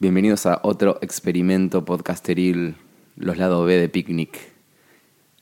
Bienvenidos 0.00 0.46
a 0.46 0.60
otro 0.62 0.98
experimento 1.00 1.84
podcasteril, 1.84 2.76
los 3.16 3.36
lados 3.36 3.66
B 3.66 3.76
de 3.78 3.88
Picnic. 3.88 4.38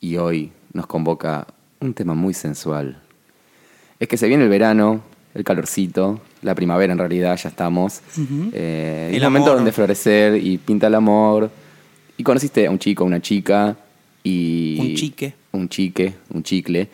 Y 0.00 0.16
hoy 0.16 0.50
nos 0.72 0.86
convoca 0.86 1.46
un 1.80 1.92
tema 1.92 2.14
muy 2.14 2.32
sensual. 2.32 3.02
Es 4.00 4.08
que 4.08 4.16
se 4.16 4.28
viene 4.28 4.44
el 4.44 4.48
verano, 4.48 5.02
el 5.34 5.44
calorcito, 5.44 6.22
la 6.40 6.54
primavera 6.54 6.90
en 6.94 6.98
realidad, 6.98 7.36
ya 7.36 7.50
estamos. 7.50 8.00
Eh, 8.54 9.08
El 9.10 9.16
el 9.16 9.22
momento 9.24 9.48
amor. 9.48 9.58
donde 9.58 9.72
florecer 9.72 10.42
y 10.42 10.56
pinta 10.56 10.86
el 10.86 10.94
amor. 10.94 11.50
Y 12.16 12.22
conociste 12.22 12.66
a 12.66 12.70
un 12.70 12.78
chico, 12.78 13.04
una 13.04 13.20
chica 13.20 13.76
y... 14.24 14.78
Un 14.80 14.94
chique. 14.94 15.34
Un 15.52 15.68
chique, 15.68 16.14
un 16.30 16.42
chicle. 16.42 16.88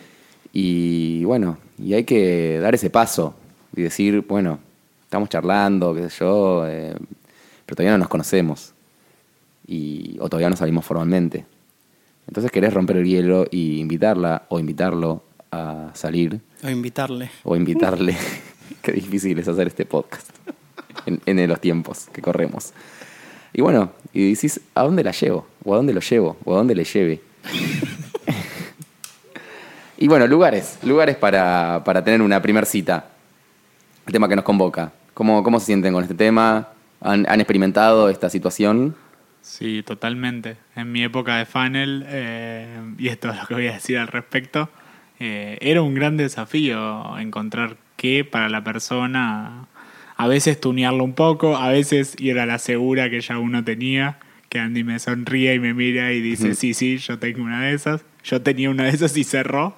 Y 0.52 1.22
bueno, 1.22 1.58
y 1.78 1.94
hay 1.94 2.02
que 2.02 2.58
dar 2.58 2.74
ese 2.74 2.90
paso 2.90 3.34
y 3.76 3.82
decir, 3.82 4.24
bueno, 4.28 4.58
estamos 5.04 5.28
charlando, 5.28 5.94
qué 5.94 6.10
sé 6.10 6.16
yo, 6.18 6.66
eh, 6.66 6.94
pero 7.66 7.76
todavía 7.76 7.92
no 7.92 7.98
nos 7.98 8.08
conocemos. 8.08 8.72
Y, 9.66 10.16
o 10.20 10.28
todavía 10.28 10.50
no 10.50 10.56
salimos 10.56 10.84
formalmente. 10.84 11.44
Entonces 12.26 12.50
querés 12.50 12.72
romper 12.74 12.96
el 12.98 13.06
hielo 13.06 13.46
y 13.50 13.80
invitarla 13.80 14.44
o 14.48 14.58
invitarlo 14.58 15.22
a 15.50 15.90
salir 15.94 16.40
O 16.64 16.70
invitarle. 16.70 17.30
o 17.44 17.56
invitarle. 17.56 18.16
Qué 18.82 18.92
difícil 18.92 19.38
es 19.38 19.48
hacer 19.48 19.66
este 19.66 19.84
podcast 19.84 20.30
en, 21.06 21.20
en 21.26 21.48
los 21.48 21.60
tiempos 21.60 22.06
que 22.12 22.22
corremos. 22.22 22.72
Y 23.52 23.60
bueno, 23.60 23.92
y 24.12 24.32
decís, 24.32 24.60
¿a 24.74 24.82
dónde 24.82 25.04
la 25.04 25.12
llevo? 25.12 25.46
¿O 25.64 25.74
a 25.74 25.76
dónde 25.76 25.92
lo 25.92 26.00
llevo? 26.00 26.36
¿O 26.44 26.54
a 26.54 26.58
dónde 26.58 26.74
le 26.74 26.84
lleve? 26.84 27.20
y 29.98 30.08
bueno, 30.08 30.26
lugares, 30.26 30.78
lugares 30.82 31.16
para, 31.16 31.82
para 31.84 32.02
tener 32.02 32.22
una 32.22 32.40
primer 32.40 32.66
cita. 32.66 33.06
El 34.06 34.12
tema 34.12 34.28
que 34.28 34.36
nos 34.36 34.44
convoca. 34.44 34.92
¿Cómo, 35.14 35.42
cómo 35.42 35.60
se 35.60 35.66
sienten 35.66 35.92
con 35.92 36.02
este 36.02 36.14
tema? 36.14 36.68
¿Han, 37.02 37.26
han 37.28 37.40
experimentado 37.40 38.08
esta 38.08 38.30
situación? 38.30 38.94
Sí, 39.42 39.82
totalmente. 39.82 40.56
En 40.76 40.92
mi 40.92 41.02
época 41.02 41.36
de 41.36 41.46
funnel, 41.46 42.04
eh, 42.06 42.80
y 42.96 43.08
esto 43.08 43.30
es 43.30 43.36
lo 43.36 43.46
que 43.46 43.54
voy 43.54 43.66
a 43.66 43.72
decir 43.72 43.98
al 43.98 44.06
respecto, 44.06 44.70
eh, 45.18 45.58
era 45.60 45.82
un 45.82 45.94
gran 45.94 46.16
desafío 46.16 47.18
encontrar 47.18 47.76
qué 47.96 48.24
para 48.24 48.48
la 48.48 48.62
persona, 48.62 49.66
a 50.16 50.28
veces 50.28 50.60
tunearlo 50.60 51.02
un 51.02 51.14
poco, 51.14 51.56
a 51.56 51.68
veces 51.68 52.14
ir 52.20 52.38
a 52.38 52.46
la 52.46 52.58
segura 52.58 53.10
que 53.10 53.20
ya 53.20 53.38
uno 53.38 53.64
tenía, 53.64 54.18
que 54.48 54.60
Andy 54.60 54.84
me 54.84 54.98
sonríe 54.98 55.54
y 55.54 55.58
me 55.58 55.74
mira 55.74 56.12
y 56.12 56.20
dice, 56.20 56.54
sí, 56.54 56.72
sí, 56.74 56.98
yo 56.98 57.18
tengo 57.18 57.42
una 57.42 57.62
de 57.62 57.74
esas. 57.74 58.04
Yo 58.22 58.42
tenía 58.42 58.70
una 58.70 58.84
de 58.84 58.90
esas 58.90 59.16
y 59.16 59.24
cerró. 59.24 59.76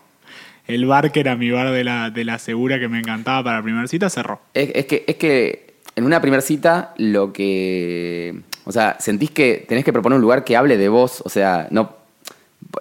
El 0.67 0.87
bar 0.87 1.13
que 1.13 1.21
era 1.21 1.37
mi 1.37 1.51
bar 1.51 1.71
de 1.71 1.85
la, 1.85 2.11
de 2.11 2.25
la 2.25 2.39
segura 2.39 2.79
que 2.79 2.89
me 2.89 2.99
encantaba 2.99 3.45
para 3.45 3.57
la 3.59 3.63
primera 3.63 3.87
cita 3.87 4.11
cerró. 4.11 4.41
Es, 4.53 4.71
es 4.75 4.87
que, 4.87 5.05
es 5.07 5.17
que 5.17 5.74
en 5.97 6.05
una 6.05 6.21
primera 6.21 6.43
cita 6.43 6.95
lo 6.97 7.33
que... 7.33 8.41
O 8.65 8.73
sea, 8.73 8.97
sentís 8.99 9.31
que 9.31 9.65
tenés 9.69 9.85
que 9.85 9.93
proponer 9.93 10.17
un 10.17 10.23
lugar 10.23 10.45
que 10.45 10.57
hable 10.57 10.77
de 10.77 10.89
vos. 10.89 11.23
O 11.25 11.29
sea, 11.29 11.69
no... 11.71 12.05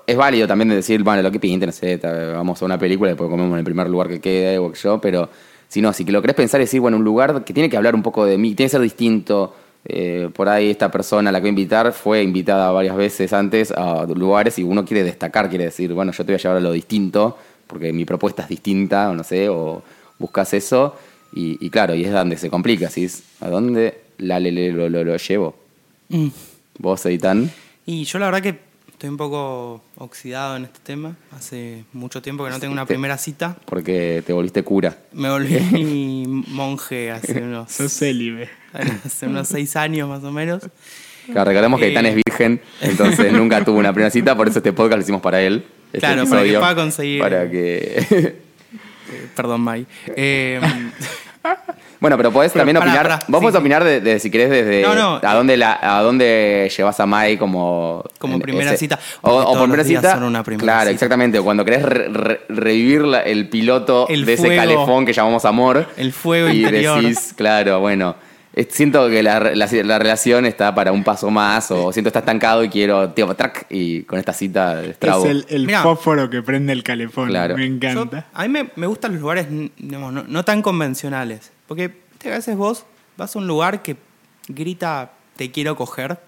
Es 0.07 0.17
válido 0.17 0.47
también 0.47 0.69
de 0.69 0.75
decir, 0.75 1.03
bueno, 1.03 1.21
lo 1.21 1.31
que 1.31 1.39
pinte, 1.39 1.65
no 1.65 1.71
sé, 1.71 1.97
vamos 2.33 2.61
a 2.61 2.65
una 2.65 2.79
película 2.79 3.09
y 3.09 3.13
después 3.13 3.29
comemos 3.29 3.53
en 3.53 3.59
el 3.59 3.65
primer 3.65 3.87
lugar 3.89 4.07
que 4.07 4.19
quede 4.19 4.57
o 4.57 4.71
que 4.71 4.79
yo, 4.79 4.99
pero 4.99 5.29
si 5.67 5.81
no, 5.81 5.93
si 5.93 6.03
lo 6.05 6.21
querés 6.21 6.35
pensar 6.35 6.61
y 6.61 6.63
decir, 6.63 6.79
bueno, 6.79 6.97
un 6.97 7.03
lugar 7.03 7.43
que 7.43 7.53
tiene 7.53 7.69
que 7.69 7.77
hablar 7.77 7.93
un 7.93 8.01
poco 8.01 8.25
de 8.25 8.37
mí, 8.37 8.55
tiene 8.55 8.67
que 8.67 8.71
ser 8.71 8.81
distinto. 8.81 9.53
Eh, 9.85 10.29
por 10.33 10.49
ahí 10.49 10.71
esta 10.71 10.89
persona 10.89 11.29
a 11.29 11.33
la 11.33 11.39
que 11.39 11.43
voy 11.43 11.49
a 11.49 11.49
invitar 11.49 11.91
fue 11.91 12.23
invitada 12.23 12.71
varias 12.71 12.95
veces 12.95 13.33
antes 13.33 13.71
a 13.71 14.05
lugares 14.05 14.57
y 14.57 14.63
uno 14.63 14.85
quiere 14.85 15.03
destacar, 15.03 15.49
quiere 15.49 15.65
decir, 15.65 15.93
bueno, 15.93 16.11
yo 16.11 16.23
te 16.23 16.31
voy 16.31 16.35
a 16.35 16.41
llevar 16.41 16.57
a 16.57 16.61
lo 16.61 16.71
distinto 16.71 17.37
porque 17.67 17.91
mi 17.91 18.05
propuesta 18.05 18.43
es 18.43 18.49
distinta, 18.49 19.09
o 19.09 19.13
no 19.13 19.23
sé, 19.23 19.49
o 19.49 19.83
buscas 20.19 20.53
eso. 20.53 20.95
Y, 21.35 21.57
y 21.65 21.69
claro, 21.69 21.95
y 21.95 22.03
es 22.05 22.11
donde 22.11 22.37
se 22.37 22.49
complica, 22.49 22.89
es 22.95 23.23
a 23.41 23.49
dónde 23.49 23.99
la, 24.19 24.39
le- 24.39 24.51
le- 24.51 24.71
lo, 24.71 24.87
lo- 24.89 25.03
lo 25.03 25.17
llevo. 25.17 25.55
Mm. 26.09 26.27
Vos, 26.79 27.05
Eitan. 27.05 27.51
Y 27.85 28.03
yo 28.05 28.19
la 28.19 28.27
verdad 28.27 28.41
que 28.41 28.59
estoy 28.91 29.09
un 29.09 29.17
poco 29.17 29.83
oxidado 29.97 30.55
en 30.57 30.65
este 30.65 30.79
tema. 30.83 31.15
Hace 31.35 31.85
mucho 31.93 32.21
tiempo 32.21 32.43
que 32.45 32.51
no 32.51 32.59
tengo 32.59 32.73
una 32.73 32.85
Te- 32.85 32.93
primera 32.93 33.17
cita. 33.17 33.57
porque 33.65 34.23
te 34.25 34.31
volviste 34.33 34.63
cura. 34.63 34.97
Me 35.13 35.29
volví 35.29 36.25
monje 36.49 37.11
hace 37.11 37.41
unos, 37.41 37.71
Sos 37.71 37.91
célibe. 37.91 38.49
hace 39.05 39.27
unos 39.27 39.47
seis 39.47 39.75
años 39.75 40.07
más 40.07 40.23
o 40.23 40.31
menos. 40.31 40.63
Claro, 41.25 41.49
recordemos 41.49 41.79
que 41.79 41.85
Eh. 41.87 41.89
Eitan 41.89 42.05
es 42.05 42.15
virgen, 42.15 42.61
entonces 42.81 43.31
nunca 43.33 43.63
tuvo 43.65 43.79
una 43.79 43.91
primera 43.93 44.11
cita, 44.11 44.35
por 44.35 44.47
eso 44.49 44.59
este 44.59 44.73
podcast 44.73 44.97
lo 44.97 45.01
hicimos 45.03 45.21
para 45.21 45.41
él. 45.41 45.63
Este 45.87 45.99
Claro, 45.99 46.25
para 46.27 46.43
que 46.43 46.53
pueda 46.57 46.75
conseguir- 46.75 47.19
Para 47.21 47.49
que... 47.49 48.05
Eh, 48.11 48.35
Perdón, 49.35 49.61
Mai. 49.61 49.85
Eh, 50.15 50.59
bueno, 51.99 52.17
pero 52.17 52.31
podés 52.31 52.51
Pero 52.51 52.61
también 52.61 52.77
pará, 52.77 52.91
opinar. 52.91 53.03
pará, 53.03 53.19
vos 53.27 53.39
sí, 53.39 53.43
podés 53.43 53.53
sí. 53.55 53.59
opinar 53.59 53.83
de, 53.83 54.01
de, 54.01 54.19
si 54.19 54.31
querés 54.31 54.49
desde 54.49 54.81
No, 54.81 54.95
no. 54.95 55.19
a 55.21 55.33
dónde 55.33 55.57
la, 55.57 55.77
a 55.81 56.01
dónde 56.01 56.71
llevas 56.75 56.99
a 56.99 57.05
Mai 57.05 57.37
como 57.37 58.03
Como 58.17 58.39
primera 58.39 58.75
cita, 58.77 58.97
O, 59.21 59.31
o 59.33 59.53
por 59.53 59.63
primera 59.63 59.83
cita. 59.83 60.13
son 60.13 60.23
una 60.23 60.43
primera 60.43 60.63
claro, 60.63 60.81
cita. 60.83 60.91
exactamente. 60.93 61.39
o 61.39 61.43
Cuando 61.43 61.65
querés 61.65 61.83
re- 61.83 62.07
re- 62.09 62.41
revivir 62.49 63.01
la- 63.01 63.21
el 63.21 63.49
piloto 63.49 64.07
El 64.09 64.25
de 64.25 64.33
ese 64.33 64.45
fuego. 64.47 64.61
calefón 64.61 65.05
que 65.05 65.13
llamamos 65.13 65.43
amor. 65.45 65.85
El 65.97 66.13
fuego 66.13 66.49
y 66.49 66.59
interior. 66.63 67.01
decís, 67.01 67.33
claro, 67.35 67.79
bueno. 67.79 68.15
Siento 68.69 69.09
que 69.09 69.23
la, 69.23 69.39
la- 69.39 69.67
la 69.83 69.99
relación 69.99 70.45
está 70.45 70.75
para 70.75 70.91
un 70.91 71.03
paso 71.03 71.31
más, 71.31 71.71
o 71.71 71.91
siento 71.91 72.07
que 72.07 72.09
está 72.09 72.19
estancado 72.19 72.63
y 72.63 72.69
quiero, 72.69 73.09
tío, 73.11 73.33
track, 73.33 73.65
y 73.69 74.03
con 74.03 74.19
esta 74.19 74.31
cita 74.33 74.75
destrabo. 74.75 75.25
Es 75.25 75.31
el, 75.31 75.45
el 75.49 75.65
Mirá. 75.65 75.81
fósforo 75.81 76.29
que 76.29 76.41
prende 76.43 76.71
el 76.73 76.83
calefón. 76.83 77.29
Claro. 77.29 77.55
Me 77.57 77.67
yo- 77.67 77.73
encanta. 77.75 78.27
a 78.33 78.43
mí 78.43 78.49
me, 78.49 78.69
me 78.75 78.85
gustan 78.87 79.13
los 79.13 79.21
lugares 79.21 79.47
digamos, 79.77 80.13
no, 80.13 80.23
no 80.27 80.45
tan 80.45 80.61
convencionales. 80.61 81.51
Porque 81.67 81.91
a 82.25 82.29
veces 82.29 82.55
vos 82.55 82.85
vas 83.17 83.35
a 83.35 83.39
un 83.39 83.47
lugar 83.47 83.81
que 83.81 83.95
grita 84.47 85.11
te 85.35 85.49
quiero 85.49 85.75
coger. 85.75 86.19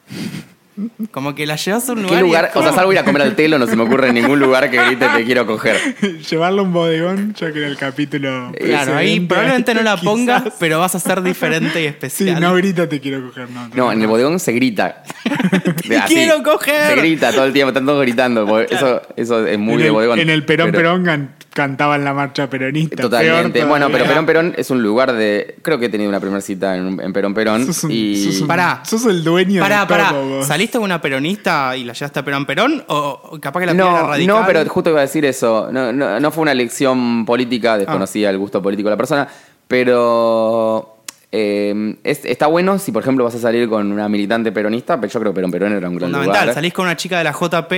Como 1.12 1.34
que 1.36 1.46
la 1.46 1.56
llevas 1.56 1.88
a 1.88 1.94
un 1.94 2.04
lugar. 2.04 2.16
¿Qué 2.18 2.22
lugar? 2.22 2.52
O 2.54 2.62
sea, 2.62 2.74
salvo 2.74 2.92
ir 2.92 3.00
a 3.00 3.06
comer 3.06 3.22
al 3.22 3.36
telo, 3.36 3.58
no 3.58 3.66
se 3.66 3.76
me 3.78 3.84
ocurre 3.84 4.12
ningún 4.12 4.40
lugar 4.40 4.70
que 4.70 4.78
grite 4.86 5.08
te 5.16 5.24
quiero 5.24 5.46
coger. 5.46 5.78
Llevarlo 6.30 6.62
a 6.62 6.66
un 6.66 6.74
bodegón, 6.74 7.34
yo 7.34 7.50
creo 7.52 7.68
el 7.68 7.78
capítulo. 7.78 8.52
Claro, 8.60 8.96
ahí 8.96 9.20
probablemente 9.22 9.74
no 9.74 9.82
la 9.84 9.92
quizás. 9.96 10.04
pongas, 10.06 10.44
pero 10.60 10.80
vas 10.80 10.94
a 10.96 11.00
ser 11.00 11.22
diferente 11.22 11.80
y 11.80 11.84
Sí, 11.84 11.88
especial. 11.88 12.42
no 12.42 12.54
grita 12.56 12.90
te 12.90 13.00
quiero 13.00 13.26
coger, 13.26 13.50
no. 13.52 13.70
No, 13.74 13.92
en 13.92 14.02
el 14.02 14.08
bodegón 14.08 14.40
se 14.40 14.52
grita. 14.52 15.04
Te 15.88 16.02
quiero 16.08 16.42
coger. 16.44 16.96
Se 16.96 16.96
grita 16.96 17.32
todo 17.32 17.46
el 17.46 17.54
tiempo, 17.54 17.70
están 17.70 17.86
todos 17.86 18.02
gritando. 18.02 18.60
Eso, 18.62 19.02
eso 19.16 19.46
es 19.46 19.58
muy 19.60 19.74
en 19.76 19.80
de 19.80 19.86
el, 19.88 19.92
bodegón. 19.92 20.20
En 20.20 20.30
el 20.30 20.44
Perón 20.46 20.72
Pero- 20.72 20.78
Perón 20.80 21.06
can- 21.06 21.36
cantaban 21.54 22.04
la 22.04 22.14
marcha 22.14 22.50
peronista. 22.50 23.02
Totalmente. 23.04 23.60
peor 23.60 23.70
Bueno, 23.70 23.90
pero. 23.92 24.06
Perón 24.06 24.26
Perón 24.26 24.54
es 24.58 24.70
un 24.72 24.82
lugar 24.84 25.14
de. 25.14 25.56
Creo 25.62 25.80
que 25.80 25.86
he 25.86 25.90
tenido 25.90 26.10
una 26.10 26.20
primera 26.20 26.42
cita 26.42 26.76
en, 26.76 27.00
en 27.00 27.14
Perón 27.14 27.34
Perón. 27.34 27.66
Sos 27.66 27.84
un- 27.86 27.92
y. 27.92 28.24
sos 28.24 28.42
un- 28.42 28.48
Pará. 28.48 28.82
Sos 28.84 29.06
el 29.06 29.24
dueño 29.24 29.62
Pará, 29.62 29.82
de 29.82 29.86
pará. 29.88 30.10
todo, 30.10 30.44
¿Saliste 30.66 30.80
con 30.80 30.86
una 30.86 31.00
peronista 31.00 31.78
y 31.78 31.84
la 31.84 31.94
llevaste 31.94 32.20
a 32.20 32.26
Perón 32.26 32.46
Perón? 32.48 32.84
¿O, 32.88 33.20
o 33.34 33.40
capaz 33.40 33.60
que 33.60 33.66
la 33.68 33.74
piba 33.74 33.86
era 33.92 34.02
No, 34.02 34.08
radical? 34.08 34.36
no, 34.42 34.46
pero 34.48 34.66
justo 34.68 34.90
iba 34.90 34.98
a 35.00 35.04
decir 35.04 35.24
eso. 35.26 35.70
No, 35.72 35.94
no, 35.94 36.20
no 36.20 36.32
fue 36.32 36.42
una 36.42 36.54
elección 36.54 37.24
política, 37.24 37.78
desconocía 37.78 38.32
el 38.32 38.40
gusto 38.40 38.64
político 38.64 38.90
de 38.90 38.94
la 38.94 38.98
persona, 38.98 39.28
pero 39.68 40.98
eh, 41.32 41.96
es- 42.04 42.26
está 42.26 42.48
bueno 42.48 42.80
si, 42.80 42.92
por 42.92 43.04
ejemplo, 43.04 43.24
vas 43.26 43.36
a 43.36 43.40
salir 43.40 43.70
con 43.70 43.92
una 43.92 44.10
militante 44.10 44.52
peronista, 44.52 45.00
pero 45.00 45.14
yo 45.14 45.20
creo 45.20 45.32
que 45.34 45.36
Perón 45.36 45.52
Perón 45.52 45.74
era 45.74 45.88
un 45.88 45.96
gran 45.98 46.10
Fundamental. 46.10 46.42
lugar. 46.46 46.56
Salís 46.56 46.74
con 46.74 46.86
una 46.86 46.98
chica 46.98 47.20
de 47.20 47.24
la 47.26 47.32
JP, 47.34 47.72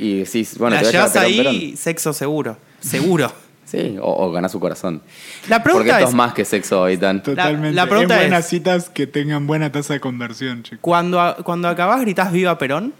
Y 0.00 0.18
decís, 0.24 0.58
bueno, 0.58 0.74
la 0.74 0.82
te 0.82 0.90
llevas 0.90 1.14
ahí, 1.14 1.36
Perón. 1.36 1.76
sexo 1.76 2.12
seguro. 2.12 2.56
Seguro. 2.80 3.32
Sí, 3.72 3.96
o, 4.02 4.26
o 4.26 4.30
ganás 4.32 4.52
su 4.52 4.60
corazón. 4.60 5.00
La 5.48 5.62
Porque 5.62 5.70
pregunta 5.70 5.92
esto 5.94 6.04
es, 6.04 6.08
es 6.10 6.14
más 6.14 6.34
que 6.34 6.44
sexo, 6.44 6.84
Aitan. 6.84 7.22
Totalmente. 7.22 7.72
La- 7.74 7.84
la 7.84 7.88
pregunta 7.88 8.14
es 8.16 8.20
buenas 8.20 8.44
es- 8.44 8.50
citas 8.50 8.90
que 8.90 9.06
tengan 9.06 9.46
buena 9.46 9.72
tasa 9.72 9.94
de 9.94 10.00
conversión, 10.00 10.62
chicos. 10.62 10.78
cuando, 10.82 11.36
cuando 11.42 11.68
acabás 11.68 12.02
gritás 12.02 12.30
viva 12.32 12.58
Perón, 12.58 12.92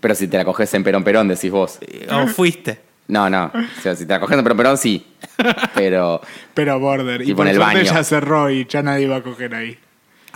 Pero 0.00 0.14
si 0.14 0.26
te 0.26 0.38
la 0.38 0.44
coges 0.46 0.72
en 0.72 0.84
Perón 0.84 1.04
Perón, 1.04 1.28
decís 1.28 1.50
vos. 1.50 1.78
o 2.10 2.26
fuiste. 2.28 2.80
No, 3.08 3.28
no. 3.28 3.52
O 3.54 3.80
sea, 3.82 3.94
si 3.94 4.06
te 4.06 4.14
la 4.14 4.20
coges 4.20 4.38
en 4.38 4.42
Perón 4.42 4.56
Perón, 4.56 4.78
sí. 4.78 5.06
Pero 5.74 6.22
Pero 6.54 6.80
border. 6.80 7.20
Y 7.20 7.26
Tipo 7.26 7.36
por 7.38 7.48
el 7.48 7.58
baño. 7.58 7.82
ya 7.82 8.02
cerró 8.04 8.48
y 8.50 8.66
ya 8.66 8.82
nadie 8.82 9.06
va 9.06 9.16
a 9.16 9.22
coger 9.22 9.54
ahí. 9.54 9.78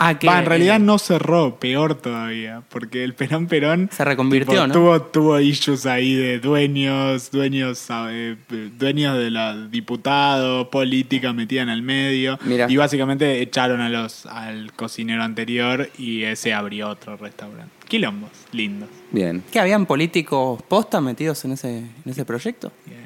Ah, 0.01 0.17
que 0.17 0.27
Va, 0.27 0.39
en 0.39 0.45
realidad 0.45 0.77
eh, 0.77 0.79
no 0.79 0.97
cerró, 0.97 1.59
peor 1.59 1.93
todavía, 1.95 2.63
porque 2.69 3.03
el 3.03 3.13
Perón 3.15 3.47
Perón 3.47 3.89
Se 3.91 4.05
reconvirtió, 4.05 4.53
tipo, 4.53 4.67
¿no? 4.67 4.73
tuvo, 4.73 5.01
tuvo 5.01 5.39
issues 5.41 5.85
ahí 5.85 6.15
de 6.15 6.39
dueños, 6.39 7.29
dueños, 7.31 7.85
eh, 8.09 8.37
dueños 8.77 9.17
de 9.17 9.29
la 9.29 9.55
diputado, 9.67 10.69
política 10.69 11.33
metida 11.33 11.63
en 11.63 11.69
el 11.69 11.81
medio. 11.81 12.39
Mira. 12.45 12.67
Y 12.69 12.77
básicamente 12.77 13.41
echaron 13.41 13.81
a 13.81 13.89
los, 13.89 14.25
al 14.25 14.71
cocinero 14.73 15.21
anterior 15.23 15.89
y 15.97 16.23
ese 16.23 16.53
abrió 16.53 16.89
otro 16.89 17.17
restaurante. 17.17 17.73
Quilombos, 17.87 18.29
lindos. 18.53 18.87
bien. 19.11 19.43
¿Que 19.51 19.59
habían 19.59 19.85
políticos 19.85 20.61
posta 20.67 21.01
metidos 21.01 21.43
en 21.43 21.51
ese, 21.53 21.77
en 21.79 21.93
ese 22.05 22.23
proyecto? 22.23 22.71
Bien. 22.85 23.01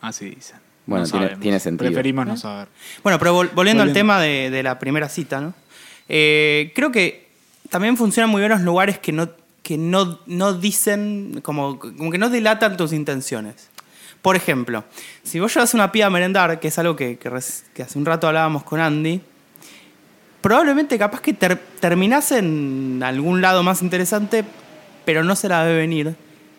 Así 0.00 0.26
dicen. 0.30 0.58
Bueno, 0.84 1.04
No 1.04 1.10
tiene- 1.10 1.24
sabemos. 1.26 1.42
tiene 1.42 1.58
sentido. 1.60 1.90
Preferimos 1.90 2.24
¿Eh? 2.26 2.28
no 2.28 2.36
saber. 2.36 2.68
Bueno, 3.02 3.18
pero 3.18 3.32
vol- 3.34 3.50
volviendo 3.52 3.82
al 3.82 3.88
Volviendo. 3.88 3.92
tema 3.92 4.20
de, 4.20 4.50
de 4.50 4.62
la 4.62 4.78
primera 4.78 5.08
cita, 5.08 5.40
¿no? 5.40 5.52
Eh, 6.08 6.72
creo 6.74 6.92
que 6.92 7.26
también 7.70 7.96
funcionan 7.96 8.30
muy 8.30 8.40
bien 8.40 8.50
los 8.50 8.60
lugares 8.60 8.98
que 8.98 9.12
no, 9.12 9.28
que 9.62 9.76
no, 9.76 10.20
no 10.26 10.52
dicen, 10.54 11.40
como, 11.42 11.78
como 11.78 12.10
que 12.10 12.18
no 12.18 12.30
delatan 12.30 12.76
tus 12.76 12.92
intenciones. 12.92 13.68
Por 14.22 14.36
ejemplo, 14.36 14.84
si 15.22 15.40
vos 15.40 15.52
llevas 15.54 15.74
una 15.74 15.92
piba 15.92 16.06
a 16.06 16.10
merendar, 16.10 16.58
que 16.58 16.68
es 16.68 16.78
algo 16.78 16.96
que, 16.96 17.18
hace 17.82 17.98
un 17.98 18.04
rato 18.06 18.26
hablábamos 18.26 18.64
con 18.64 18.80
Andy, 18.80 19.20
probablemente 20.40 20.98
capaz 20.98 21.20
que 21.20 21.32
ter- 21.32 21.60
terminás 21.80 22.32
en 22.32 23.02
algún 23.04 23.40
lado 23.40 23.62
más 23.62 23.82
interesante, 23.82 24.44
pero 25.04 25.22
no 25.24 25.36
se 25.36 25.48
la 25.48 25.62
ve 25.64 25.76
venir. 25.76 26.14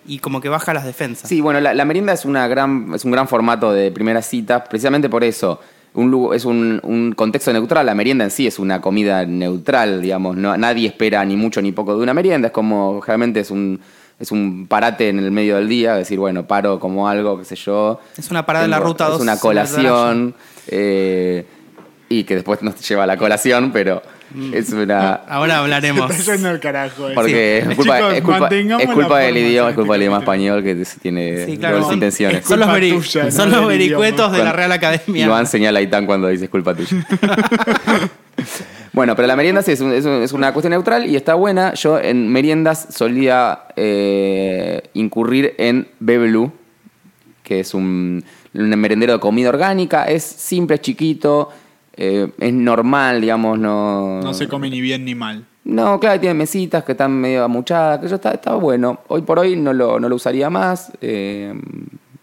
Y 0.10 0.20
como 0.20 0.40
que 0.40 0.48
baja 0.48 0.74
las 0.74 0.86
defensas. 0.86 1.28
Sí, 1.28 1.42
bueno, 1.42 1.60
la, 1.60 1.74
la 1.74 1.84
merienda 1.84 2.14
es, 2.14 2.24
una 2.24 2.48
gran, 2.48 2.94
es 2.96 3.04
un 3.04 3.12
gran 3.12 3.28
formato 3.28 3.74
de 3.74 3.92
primera 3.92 4.22
cita, 4.22 4.64
precisamente 4.64 5.10
por 5.10 5.26
eso. 5.26 5.60
Un, 5.98 6.30
es 6.34 6.46
un, 6.46 6.80
un 6.84 7.12
contexto 7.14 7.52
neutral, 7.52 7.86
la 7.86 7.96
merienda 7.96 8.24
en 8.24 8.32
sí 8.32 8.46
es 8.46 8.60
una 8.60 8.82
comida 8.82 9.26
neutral, 9.26 10.02
digamos, 10.02 10.38
no, 10.38 10.56
nadie 10.56 10.88
espera 10.88 11.26
ni 11.26 11.36
mucho 11.36 11.62
ni 11.62 11.72
poco 11.72 11.98
de 11.98 12.04
una 12.04 12.14
merienda, 12.14 12.50
es 12.50 12.54
como, 12.54 13.02
generalmente 13.02 13.40
es 13.40 13.50
un, 13.50 13.80
es 14.20 14.32
un 14.32 14.68
parate 14.68 15.10
en 15.10 15.20
el 15.20 15.32
medio 15.32 15.56
del 15.56 15.68
día, 15.68 15.96
decir, 15.96 16.20
bueno, 16.20 16.46
paro 16.46 16.80
como 16.80 17.10
algo, 17.10 17.40
qué 17.40 17.46
sé 17.46 17.56
yo. 17.56 18.00
Es 18.16 18.32
una 18.32 18.46
parada 18.46 18.66
en 18.66 18.72
la 18.72 18.80
ruta 18.80 19.06
Es 19.06 19.12
2 19.12 19.22
una 19.22 19.32
en 19.32 19.38
el 19.38 19.42
colación, 19.42 20.36
eh, 20.68 21.46
y 22.10 22.24
que 22.24 22.36
después 22.36 22.62
nos 22.62 22.88
lleva 22.88 23.04
a 23.04 23.08
la 23.08 23.18
colación, 23.18 23.72
pero. 23.72 24.02
Es 24.54 24.72
una... 24.72 25.14
Ahora 25.28 25.60
hablaremos. 25.60 26.12
Está 26.12 26.34
yendo 26.36 26.50
al 26.50 26.60
carajo. 26.60 27.08
Porque 27.16 27.62
Sí. 27.64 27.70
es 27.72 27.76
culpa, 27.76 27.98
Chicos, 27.98 28.14
es 28.14 28.22
culpa, 28.22 28.40
mantengamos 28.42 28.84
es 28.84 28.90
culpa 28.94 29.10
la 29.16 29.20
del 29.26 29.38
idioma, 29.38 29.70
es 29.70 29.76
culpa 29.76 29.94
del 29.94 30.02
idioma 30.02 30.18
español 30.20 30.64
que 30.64 30.86
tiene 31.02 31.46
Sí, 31.46 31.58
claro, 31.58 31.76
dobles 31.76 31.86
son- 31.88 31.94
intenciones. 31.96 32.46
Son 32.46 32.60
los, 32.60 32.70
veri- 32.70 32.96
tuya, 32.96 33.32
son 33.32 33.50
no 33.50 33.58
los 33.62 33.70
del 33.70 33.78
vericuetos 33.80 34.32
de 34.32 34.44
la 34.44 34.52
Real 34.54 34.72
Academia. 34.72 35.26
Iván 35.26 35.48
señala 35.48 35.80
a 35.80 35.82
Itán 35.82 36.06
cuando 36.06 36.28
dice 36.28 36.46
es 36.46 36.50
culpa 36.50 36.74
tuya. 36.76 36.90
bueno, 38.94 39.16
pero 39.16 39.28
la 39.28 39.36
merienda 39.36 39.62
sí 39.62 39.72
es, 39.72 39.82
un- 39.82 39.94
es 39.94 40.06
un- 40.06 40.22
es 40.24 40.32
una 40.34 40.54
cuestión 40.54 40.72
neutral 40.72 41.06
y 41.06 41.16
está 41.16 41.34
buena. 41.36 41.74
Yo 41.74 42.00
en 42.00 42.28
meriendas 42.32 42.88
solía 42.92 43.60
eh, 43.76 44.82
incurrir 44.94 45.54
en 45.58 45.88
Bebelú, 46.00 46.52
que 47.44 47.60
es 47.60 47.74
un, 47.74 48.24
un 48.54 48.70
merendero 48.80 49.14
de 49.14 49.20
comida 49.20 49.50
orgánica. 49.50 50.06
Es 50.06 50.24
simple, 50.24 50.76
es 50.76 50.82
chiquito, 50.82 51.50
eh, 51.98 52.30
es 52.40 52.54
normal, 52.54 53.22
digamos, 53.22 53.60
no... 53.60 54.22
No 54.22 54.34
se 54.34 54.48
come 54.48 54.70
ni 54.70 54.80
bien 54.82 55.04
ni 55.06 55.16
mal. 55.16 55.44
No, 55.64 56.00
claro, 56.00 56.20
tiene 56.20 56.34
mesitas 56.34 56.84
que 56.84 56.94
están 56.94 57.12
medio 57.12 57.44
amuchadas, 57.44 58.00
que 58.00 58.08
yo 58.08 58.16
está, 58.16 58.32
está 58.32 58.56
bueno. 58.56 59.02
Hoy 59.10 59.22
por 59.24 59.40
hoy 59.40 59.58
no 59.58 59.74
lo, 59.74 60.00
no 60.00 60.08
lo 60.08 60.16
usaría 60.16 60.50
más. 60.50 60.94
eh, 61.02 61.54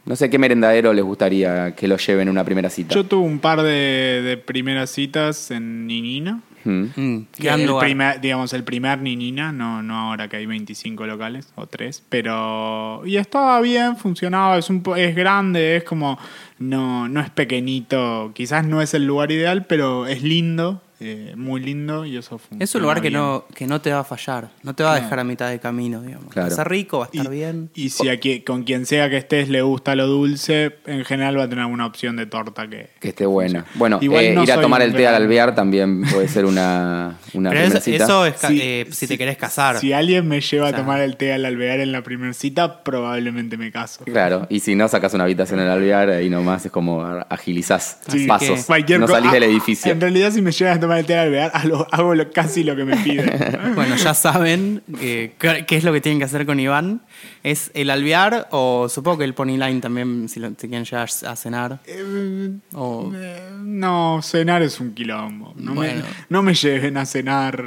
no 0.06 0.16
sé 0.16 0.28
qué 0.28 0.38
merendadero 0.38 0.92
les 0.92 1.04
gustaría 1.04 1.74
que 1.74 1.88
lo 1.88 1.96
lleven 1.96 2.28
en 2.28 2.32
una 2.32 2.44
primera 2.44 2.68
cita. 2.68 2.94
Yo 2.94 3.04
tuve 3.04 3.26
un 3.26 3.38
par 3.38 3.62
de, 3.62 4.22
de 4.22 4.36
primeras 4.36 4.90
citas 4.90 5.50
en 5.50 5.86
Ninina. 5.86 6.40
Mm. 6.64 6.86
Que 7.32 7.42
gran 7.44 7.60
el 7.60 7.66
lugar. 7.66 7.84
primer, 7.84 8.20
digamos, 8.20 8.52
el 8.52 8.64
primer 8.64 9.00
Ninina, 9.00 9.52
no, 9.52 9.82
no 9.82 9.96
ahora 9.98 10.28
que 10.28 10.36
hay 10.38 10.46
25 10.46 11.06
locales 11.06 11.52
o 11.56 11.66
3, 11.66 12.02
pero... 12.08 13.02
Y 13.06 13.16
estaba 13.16 13.60
bien, 13.60 13.96
funcionaba, 13.96 14.58
es, 14.58 14.70
un, 14.70 14.82
po- 14.82 14.96
es 14.96 15.14
grande, 15.14 15.76
es 15.76 15.84
como... 15.84 16.18
No, 16.58 17.08
no 17.08 17.20
es 17.20 17.30
pequeñito, 17.30 18.30
quizás 18.34 18.64
no 18.66 18.80
es 18.80 18.94
el 18.94 19.06
lugar 19.06 19.32
ideal, 19.32 19.66
pero 19.66 20.06
es 20.06 20.22
lindo, 20.22 20.80
eh, 21.00 21.34
muy 21.36 21.60
lindo 21.60 22.04
y 22.04 22.16
eso 22.16 22.38
funciona 22.38 22.64
Es 22.64 22.74
un 22.74 22.82
lugar 22.82 23.00
que 23.02 23.08
bien. 23.08 23.20
no, 23.20 23.44
que 23.54 23.66
no 23.66 23.80
te 23.80 23.92
va 23.92 24.00
a 24.00 24.04
fallar. 24.04 24.50
No 24.62 24.74
te 24.74 24.82
va 24.84 24.92
a 24.92 25.00
dejar 25.00 25.18
a 25.18 25.24
mitad 25.24 25.50
de 25.50 25.58
camino, 25.58 26.00
digamos. 26.02 26.32
Claro. 26.32 26.48
Va 26.48 26.52
a 26.52 26.56
ser 26.56 26.68
rico, 26.68 26.98
va 27.00 27.06
a 27.06 27.08
estar 27.12 27.26
Y, 27.26 27.36
bien. 27.36 27.70
y 27.74 27.90
si 27.90 28.08
a 28.08 28.20
qui- 28.20 28.44
con 28.44 28.62
quien 28.64 28.86
sea 28.86 29.10
que 29.10 29.16
estés 29.16 29.48
le 29.48 29.62
gusta 29.62 29.94
lo 29.96 30.06
dulce, 30.06 30.76
en 30.86 31.04
general 31.04 31.38
va 31.38 31.44
a 31.44 31.48
tener 31.48 31.62
alguna 31.64 31.86
opción 31.86 32.16
de 32.16 32.26
torta 32.26 32.68
que... 32.68 32.90
Que 33.00 33.08
esté 33.08 33.26
buena. 33.26 33.64
Bueno, 33.74 33.98
Igual 34.00 34.24
eh, 34.24 34.34
no 34.34 34.42
ir 34.44 34.52
a 34.52 34.60
tomar 34.60 34.82
el 34.82 34.94
té 34.94 35.06
al 35.08 35.14
alvear 35.16 35.54
también 35.54 36.02
puede 36.10 36.28
ser 36.28 36.44
una, 36.44 37.18
una 37.34 37.50
Pero 37.50 37.62
primera 37.62 37.78
eso, 37.78 37.84
cita. 37.84 38.04
eso 38.04 38.26
es 38.26 38.34
eh, 38.50 38.86
si 38.90 39.06
te 39.06 39.18
querés 39.18 39.36
casar. 39.36 39.78
Si 39.78 39.92
alguien 39.92 40.26
me 40.28 40.40
lleva 40.40 40.66
O 40.66 40.68
sea. 40.70 40.78
a 40.78 40.80
tomar 40.80 41.00
el 41.00 41.16
té 41.16 41.32
al 41.32 41.44
alvear 41.44 41.80
en 41.80 41.92
la 41.92 42.02
primera 42.02 42.32
cita, 42.32 42.82
probablemente 42.84 43.56
me 43.56 43.70
caso. 43.72 44.04
Claro, 44.04 44.46
y 44.48 44.60
si 44.60 44.74
no 44.74 44.88
sacas 44.88 45.12
una 45.14 45.24
habitación 45.24 45.58
en 45.60 45.66
el 45.66 45.72
alvear, 45.72 46.10
ahí 46.10 46.30
nomás 46.30 46.64
es 46.66 46.70
como 46.72 47.02
agilizás 47.28 47.98
Sí, 48.08 48.26
pasos. 48.26 48.64
que- 48.86 48.98
no 48.98 49.08
salís 49.08 49.32
del 49.32 49.42
Ah, 49.42 49.46
edificio. 49.46 49.92
En 49.92 50.00
realidad, 50.00 50.30
si 50.30 50.40
me 50.42 50.52
llegan 50.52 50.76
a 50.76 50.80
tomar 50.84 50.98
el 50.98 51.06
té 51.06 51.14
al 51.18 51.26
alvear, 51.28 51.50
hago, 51.54 51.86
hago 51.90 52.14
lo- 52.14 52.30
casi 52.30 52.62
lo 52.64 52.76
que 52.76 52.84
me 52.84 52.96
piden. 52.98 53.30
Bueno, 53.74 53.96
ya 53.96 54.14
saben 54.14 54.82
eh, 55.00 55.32
qué 55.38 55.76
es 55.76 55.84
lo 55.84 55.92
que 55.92 56.00
tienen 56.00 56.18
que 56.18 56.24
hacer 56.26 56.46
con 56.46 56.60
Iván. 56.60 57.00
Es 57.42 57.70
el 57.74 57.90
alvear 57.90 58.46
o 58.50 58.88
supongo 58.88 59.18
que 59.18 59.24
el 59.24 59.34
pony 59.34 59.56
line 59.58 59.80
también, 59.80 60.28
si, 60.28 60.38
lo, 60.40 60.48
si 60.50 60.68
quieren 60.68 60.84
llegar 60.84 61.08
a 61.26 61.36
cenar. 61.36 61.80
Eh, 61.86 62.50
O- 62.74 63.10
eh, 63.14 63.40
no, 63.62 64.20
cenar 64.22 64.62
es 64.62 64.78
un 64.80 64.94
quilombo. 64.94 65.52
No, 65.56 65.74
Bueno. 65.74 66.02
me, 66.02 66.10
no 66.28 66.42
me 66.42 66.54
lleven 66.54 66.96
a 66.96 67.04
cenar. 67.06 67.62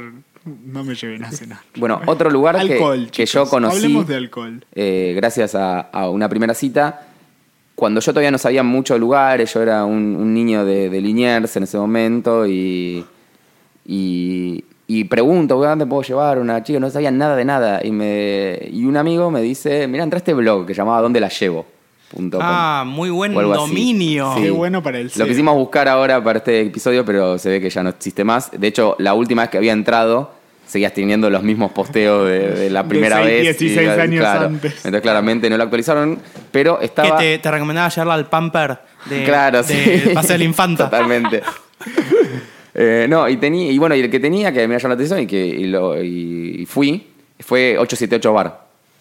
No 0.64 0.82
me 0.82 0.94
lleven 0.94 1.24
a 1.24 1.30
cenar. 1.30 1.58
Bueno, 1.76 2.00
otro 2.06 2.30
lugar 2.30 2.54
que- 2.56 2.72
Alcohol, 2.72 3.04
que, 3.06 3.24
chicos. 3.26 3.32
yo 3.32 3.48
conocí, 3.50 3.76
Hablemos 3.76 4.08
de 4.08 4.16
alcohol. 4.16 4.64
eh, 4.74 5.12
gracias 5.14 5.54
a, 5.54 5.80
a 5.80 6.08
una 6.08 6.26
primera 6.28 6.54
cita, 6.54 7.06
cuando 7.78 8.00
yo 8.00 8.12
todavía 8.12 8.32
no 8.32 8.38
sabía 8.38 8.64
muchos 8.64 8.98
lugares, 8.98 9.54
yo 9.54 9.62
era 9.62 9.84
un, 9.84 10.16
un 10.16 10.34
niño 10.34 10.64
de, 10.64 10.90
de 10.90 11.00
Liniers 11.00 11.56
en 11.56 11.62
ese 11.62 11.78
momento 11.78 12.44
y, 12.44 13.04
y, 13.86 14.64
y 14.88 15.04
pregunto, 15.04 15.62
¿a 15.62 15.68
¿dónde 15.68 15.86
puedo 15.86 16.02
llevar 16.02 16.40
una 16.40 16.60
chica? 16.64 16.80
No 16.80 16.90
sabía 16.90 17.12
nada 17.12 17.36
de 17.36 17.44
nada. 17.44 17.80
Y, 17.84 17.92
me, 17.92 18.58
y 18.72 18.84
un 18.84 18.96
amigo 18.96 19.30
me 19.30 19.40
dice, 19.42 19.86
mira, 19.86 20.02
entra 20.02 20.16
a 20.16 20.18
este 20.18 20.34
blog 20.34 20.66
que 20.66 20.74
llamaba 20.74 21.00
¿Dónde 21.00 21.20
la 21.20 21.28
llevo? 21.28 21.66
Punto 22.12 22.38
com. 22.38 22.46
Ah, 22.50 22.82
muy 22.84 23.10
buen 23.10 23.32
dominio. 23.32 24.32
Sí. 24.34 24.42
Qué 24.42 24.50
bueno 24.50 24.82
para 24.82 24.98
el 24.98 25.12
Lo 25.14 25.26
quisimos 25.26 25.54
buscar 25.54 25.86
ahora 25.86 26.20
para 26.24 26.38
este 26.38 26.62
episodio, 26.62 27.04
pero 27.04 27.38
se 27.38 27.48
ve 27.48 27.60
que 27.60 27.70
ya 27.70 27.84
no 27.84 27.90
existe 27.90 28.24
más. 28.24 28.50
De 28.50 28.66
hecho, 28.66 28.96
la 28.98 29.14
última 29.14 29.42
vez 29.42 29.50
que 29.50 29.58
había 29.58 29.72
entrado, 29.72 30.32
seguías 30.68 30.92
teniendo 30.92 31.30
los 31.30 31.42
mismos 31.42 31.72
posteos 31.72 32.28
de, 32.28 32.50
de 32.50 32.70
la 32.70 32.82
De 32.82 32.88
primera 32.88 33.16
seis, 33.16 33.26
vez. 33.26 33.58
16 33.58 33.86
y, 33.86 34.00
años 34.00 34.20
claro, 34.20 34.46
antes. 34.46 34.76
Entonces, 34.76 35.00
claramente 35.00 35.50
no 35.50 35.56
lo 35.56 35.62
actualizaron, 35.64 36.20
pero 36.52 36.78
Que 36.78 36.84
estaba. 36.84 37.16
te, 37.16 37.38
te 37.38 37.50
recomendaba 37.50 37.88
llevarla 37.88 38.14
al 38.14 38.26
pamper 38.28 38.78
de, 39.06 39.24
claro, 39.24 39.62
de 39.62 39.74
sí. 39.74 40.10
Paseo 40.14 40.34
de 40.34 40.38
la 40.38 40.44
Infanta. 40.44 40.84
Totalmente. 40.84 41.42
Eh, 42.80 43.06
no, 43.08 43.28
y 43.28 43.38
tenía, 43.38 43.72
y 43.72 43.78
bueno, 43.78 43.96
y 43.96 44.00
el 44.00 44.08
que 44.08 44.20
tenía 44.20 44.52
que 44.52 44.68
me 44.68 44.78
llamó 44.78 44.90
la 44.90 44.94
atención 44.94 45.18
y 45.18 45.26
que 45.26 45.44
y 45.44 45.66
lo, 45.66 46.00
y 46.00 46.64
fui, 46.70 47.08
fue 47.40 47.76
878 47.76 48.32
Bar. 48.32 48.60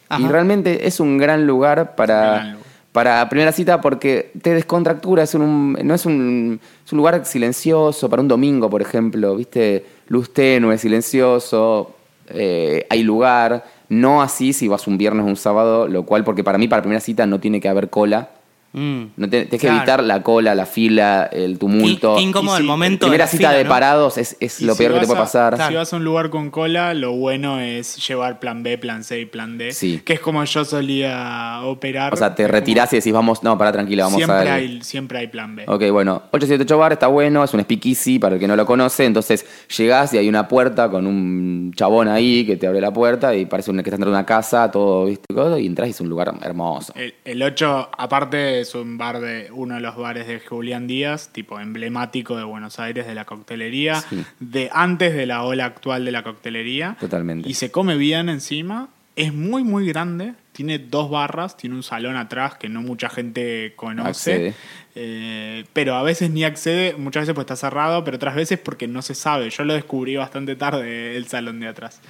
Ajá. 0.10 0.20
Y 0.20 0.28
realmente 0.28 0.88
es 0.88 1.00
un 1.00 1.20
gran 1.20 1.46
lugar 1.46 1.80
Es 1.80 1.86
un 1.86 1.86
gran 1.86 1.96
para, 1.96 2.44
lugar. 2.54 2.67
Para 2.98 3.30
primera 3.30 3.52
cita 3.52 3.80
porque 3.80 4.32
te 4.42 4.56
descontractura, 4.56 5.22
es 5.22 5.36
un, 5.36 5.78
no 5.84 5.94
es 5.94 6.08
un, 6.08 6.60
es 6.84 6.92
un 6.92 6.98
lugar 6.98 7.24
silencioso 7.28 8.10
para 8.10 8.24
un 8.24 8.28
domingo, 8.28 8.72
por 8.72 8.82
ejemplo, 8.82 9.36
¿viste? 9.36 9.86
Luz 10.08 10.34
tenue, 10.34 10.80
silencioso, 10.80 11.94
eh, 12.28 12.88
hay 12.90 13.04
lugar, 13.04 13.66
no 13.88 14.24
así 14.24 14.52
si 14.52 14.68
vas 14.68 14.88
un 14.88 14.98
viernes 14.98 15.28
o 15.28 15.28
un 15.28 15.36
sábado, 15.36 15.88
lo 15.88 16.08
cual, 16.08 16.24
porque 16.24 16.44
para 16.44 16.58
mí 16.58 16.68
para 16.68 16.82
primera 16.82 17.00
cita 17.00 17.28
no 17.28 17.40
tiene 17.40 17.62
que 17.62 17.70
haber 17.70 17.92
cola. 17.92 18.32
Mm. 18.78 19.04
No 19.18 19.30
te- 19.30 19.46
tienes 19.46 19.62
que 19.62 19.68
evitar 19.68 20.04
la 20.04 20.22
cola, 20.22 20.54
la 20.56 20.66
fila, 20.66 21.30
el 21.32 21.58
tumulto. 21.58 22.16
Qué, 22.16 22.22
qué 22.22 22.28
incómodo 22.30 22.58
el 22.58 22.64
momento. 22.64 23.08
Primera 23.08 23.26
de 23.26 23.28
la 23.28 23.32
cita 23.32 23.48
fila, 23.50 23.52
de 23.58 23.64
¿no? 23.64 23.70
parados 23.70 24.18
es, 24.18 24.38
es 24.40 24.62
lo 24.62 24.74
si 24.74 24.78
peor 24.80 24.94
que 24.94 25.00
te 25.02 25.06
puede 25.08 25.20
a- 25.20 25.24
pasar. 25.24 25.68
Si 25.68 25.74
vas 25.76 25.92
a 25.92 25.96
un 25.96 26.04
lugar 26.04 26.30
con 26.30 26.52
cola, 26.52 26.94
lo 26.94 27.14
bueno 27.14 27.60
es 27.60 27.98
llevar 28.08 28.40
plan 28.40 28.62
B, 28.64 28.78
plan 28.78 29.04
C 29.04 29.20
y 29.22 29.26
plan 29.26 29.58
D. 29.58 29.72
Sí. 29.72 30.02
Que 30.06 30.14
es 30.14 30.20
como 30.20 30.44
yo 30.44 30.64
solía 30.66 31.62
operar. 31.64 32.14
O 32.14 32.18
sea, 32.18 32.36
te 32.36 32.48
retirás 32.48 32.94
y 32.94 32.98
decís, 32.98 33.14
vamos, 33.14 33.44
no, 33.44 33.58
para 33.58 33.72
tranquila, 33.72 34.04
vamos 34.06 34.18
siempre 34.18 34.50
a 34.50 34.54
hay, 34.54 34.82
siempre 34.84 35.20
hay 35.20 35.28
plan 35.28 35.56
B. 35.56 35.66
Ok, 35.68 35.90
bueno, 35.92 36.24
878 36.32 36.78
Bar 36.78 36.94
está 36.94 37.08
bueno, 37.08 37.44
es 37.44 37.54
un 37.54 37.62
speakeasy 37.62 38.20
para 38.20 38.36
el 38.36 38.40
que 38.40 38.48
no 38.48 38.56
lo 38.56 38.66
conoce, 38.66 39.06
entonces 39.06 39.46
llegás 39.76 40.14
y 40.14 40.18
hay 40.18 40.30
una 40.30 40.48
puerta 40.48 40.90
con 40.90 41.08
un 41.08 41.72
chabón 41.76 42.08
ahí 42.08 42.46
que 42.46 42.58
te 42.58 42.68
abre 42.68 42.82
la 42.82 42.92
puerta 42.94 43.36
y 43.36 43.46
parece 43.46 43.72
un- 43.72 43.78
que 43.78 43.82
estás 43.90 43.94
entrando 43.96 44.16
a 44.16 44.20
una 44.20 44.26
casa, 44.26 44.70
todo, 44.72 45.06
¿viste? 45.06 45.26
Todo, 45.34 45.58
y 45.58 45.66
entras 45.66 45.88
y 45.88 45.92
es 45.92 46.02
un 46.02 46.10
lugar 46.10 46.34
hermoso. 46.42 46.94
El, 46.96 47.14
el 47.26 47.42
8, 47.44 47.90
aparte, 47.98 48.66
es 48.68 48.76
un 48.76 48.98
bar 48.98 49.20
de 49.20 49.50
uno 49.52 49.76
de 49.76 49.82
los 49.82 49.96
bares 49.96 50.28
de 50.28 50.40
Julián 50.40 50.88
Díaz, 50.88 51.30
tipo 51.32 51.60
emblemático 51.60 52.36
de 52.36 52.44
Buenos 52.44 52.80
Aires, 52.80 53.08
de 53.08 53.16
la 53.16 53.26
coctelería, 53.26 54.02
Sí. 54.02 54.24
de 54.40 54.70
antes 54.74 55.14
de 55.16 55.26
la 55.26 55.44
ola 55.44 55.66
actual 55.66 56.04
de 56.06 56.12
la 56.12 56.24
coctelería. 56.24 56.98
Totalmente. 57.00 57.50
Y 57.50 57.54
se 57.54 57.72
come 57.72 57.96
bien 57.98 58.30
encima. 58.30 58.90
Es 59.16 59.34
muy, 59.34 59.64
muy 59.64 59.88
grande. 59.88 60.34
Tiene 60.52 60.78
dos 60.78 61.10
barras, 61.10 61.58
tiene 61.58 61.76
un 61.76 61.82
salón 61.84 62.16
atrás 62.18 62.56
que 62.56 62.70
no 62.70 62.82
mucha 62.82 63.10
gente 63.10 63.74
conoce. 63.76 64.54
Eh, 64.96 65.66
pero 65.74 65.96
a 65.96 66.04
veces 66.04 66.30
ni 66.32 66.44
accede, 66.44 66.96
muchas 66.98 67.22
veces 67.24 67.34
pues 67.36 67.44
está 67.46 67.56
cerrado, 67.56 68.04
pero 68.04 68.18
otras 68.18 68.36
veces 68.36 68.60
porque 68.60 68.88
no 68.88 69.02
se 69.02 69.16
sabe. 69.16 69.50
Yo 69.50 69.64
lo 69.64 69.74
descubrí 69.74 70.16
bastante 70.16 70.56
tarde, 70.56 71.16
el 71.18 71.28
salón 71.28 71.60
de 71.60 71.68
atrás. 71.68 72.02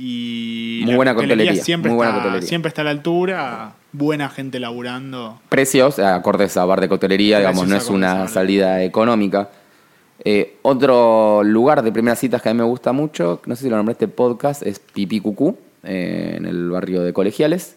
Y 0.00 0.80
Muy 0.84 0.92
la 0.92 0.96
buena 0.96 1.14
coctelería, 1.14 1.54
Siempre, 1.56 1.90
muy 1.90 1.96
buena 1.96 2.10
está, 2.12 2.22
coctelería. 2.22 2.48
siempre 2.48 2.68
está 2.68 2.82
a 2.82 2.84
la 2.84 2.90
altura, 2.90 3.72
buena 3.92 4.28
gente 4.28 4.60
laburando. 4.60 5.40
Precios, 5.48 5.98
eh, 5.98 6.04
acordes 6.06 6.56
a 6.56 6.64
bar 6.64 6.80
de 6.80 6.88
coctelería, 6.88 7.38
digamos, 7.38 7.66
no 7.66 7.74
es 7.76 7.88
una 7.90 8.28
salida 8.28 8.82
económica. 8.84 9.50
Eh, 10.24 10.56
otro 10.62 11.42
lugar 11.42 11.82
de 11.82 11.90
primeras 11.92 12.18
citas 12.20 12.42
que 12.42 12.48
a 12.48 12.54
mí 12.54 12.58
me 12.58 12.64
gusta 12.64 12.92
mucho, 12.92 13.40
no 13.46 13.56
sé 13.56 13.64
si 13.64 13.70
lo 13.70 13.76
nombré 13.76 13.92
este 13.92 14.08
podcast, 14.08 14.62
es 14.62 14.78
Pipí 14.78 15.20
Cucú, 15.20 15.56
eh, 15.82 16.34
en 16.36 16.46
el 16.46 16.70
barrio 16.70 17.02
de 17.02 17.12
Colegiales. 17.12 17.76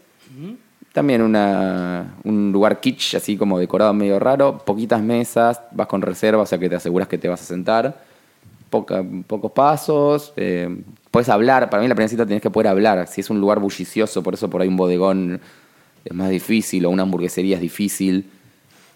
También 0.93 1.21
una, 1.21 2.15
un 2.25 2.51
lugar 2.51 2.81
kitsch, 2.81 3.15
así 3.15 3.37
como 3.37 3.57
decorado 3.57 3.93
medio 3.93 4.19
raro, 4.19 4.57
poquitas 4.57 5.01
mesas, 5.01 5.61
vas 5.71 5.87
con 5.87 6.01
reserva, 6.01 6.43
o 6.43 6.45
sea 6.45 6.59
que 6.59 6.67
te 6.69 6.75
aseguras 6.75 7.07
que 7.07 7.17
te 7.17 7.29
vas 7.29 7.41
a 7.41 7.45
sentar, 7.45 8.03
poca- 8.69 9.03
pocos 9.27 9.51
pasos, 9.53 10.33
eh, 10.35 10.67
puedes 11.11 11.29
hablar, 11.29 11.69
para 11.69 11.81
mí 11.83 11.87
la 11.89 11.95
primera 11.95 12.09
cita 12.09 12.25
tenés 12.25 12.41
que 12.41 12.49
poder 12.49 12.67
hablar, 12.67 13.07
si 13.07 13.21
es 13.21 13.29
un 13.29 13.39
lugar 13.39 13.59
bullicioso, 13.59 14.23
por 14.23 14.33
eso 14.33 14.49
por 14.49 14.61
ahí 14.61 14.67
un 14.67 14.77
bodegón 14.77 15.39
es 16.05 16.13
más 16.13 16.29
difícil, 16.29 16.85
o 16.85 16.89
una 16.89 17.03
hamburguesería 17.03 17.55
es 17.57 17.61
difícil. 17.61 18.29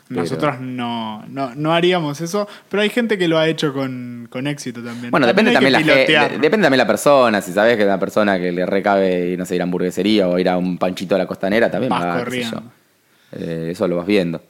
Pero- 0.08 0.22
Nosotros 0.22 0.60
no, 0.62 1.26
no, 1.28 1.56
no 1.56 1.74
haríamos 1.74 2.22
eso, 2.22 2.48
pero 2.70 2.84
hay 2.84 2.90
gente 2.90 3.18
que 3.18 3.28
lo 3.28 3.40
ha 3.40 3.48
hecho 3.48 3.74
con, 3.74 4.28
con 4.30 4.46
éxito 4.46 4.84
también. 4.84 5.10
Bueno, 5.10 5.26
depende 5.26 5.52
también, 5.52 5.74
la, 5.74 5.80
de- 5.80 6.38
depende 6.40 6.64
también 6.66 6.78
la 6.78 6.86
persona. 6.88 7.42
Si 7.42 7.52
sabes 7.52 7.76
que 7.76 7.82
es 7.82 7.88
una 7.88 8.00
persona 8.00 8.40
que 8.40 8.52
le 8.52 8.66
recabe, 8.68 9.36
no 9.36 9.46
sé, 9.46 9.56
ir 9.56 9.62
a 9.62 9.64
hamburguesería 9.64 10.28
o 10.28 10.38
ir 10.38 10.48
a 10.48 10.58
un 10.58 10.78
panchito 10.78 11.16
a 11.16 11.18
la 11.18 11.26
costanera, 11.26 11.72
también 11.72 11.90
Vas 11.90 12.06
va, 12.06 12.20
corriendo. 12.20 12.64
Eh, 13.32 13.70
eso 13.72 13.88
lo 13.88 13.98
vas 13.98 14.06
viendo. 14.06 14.42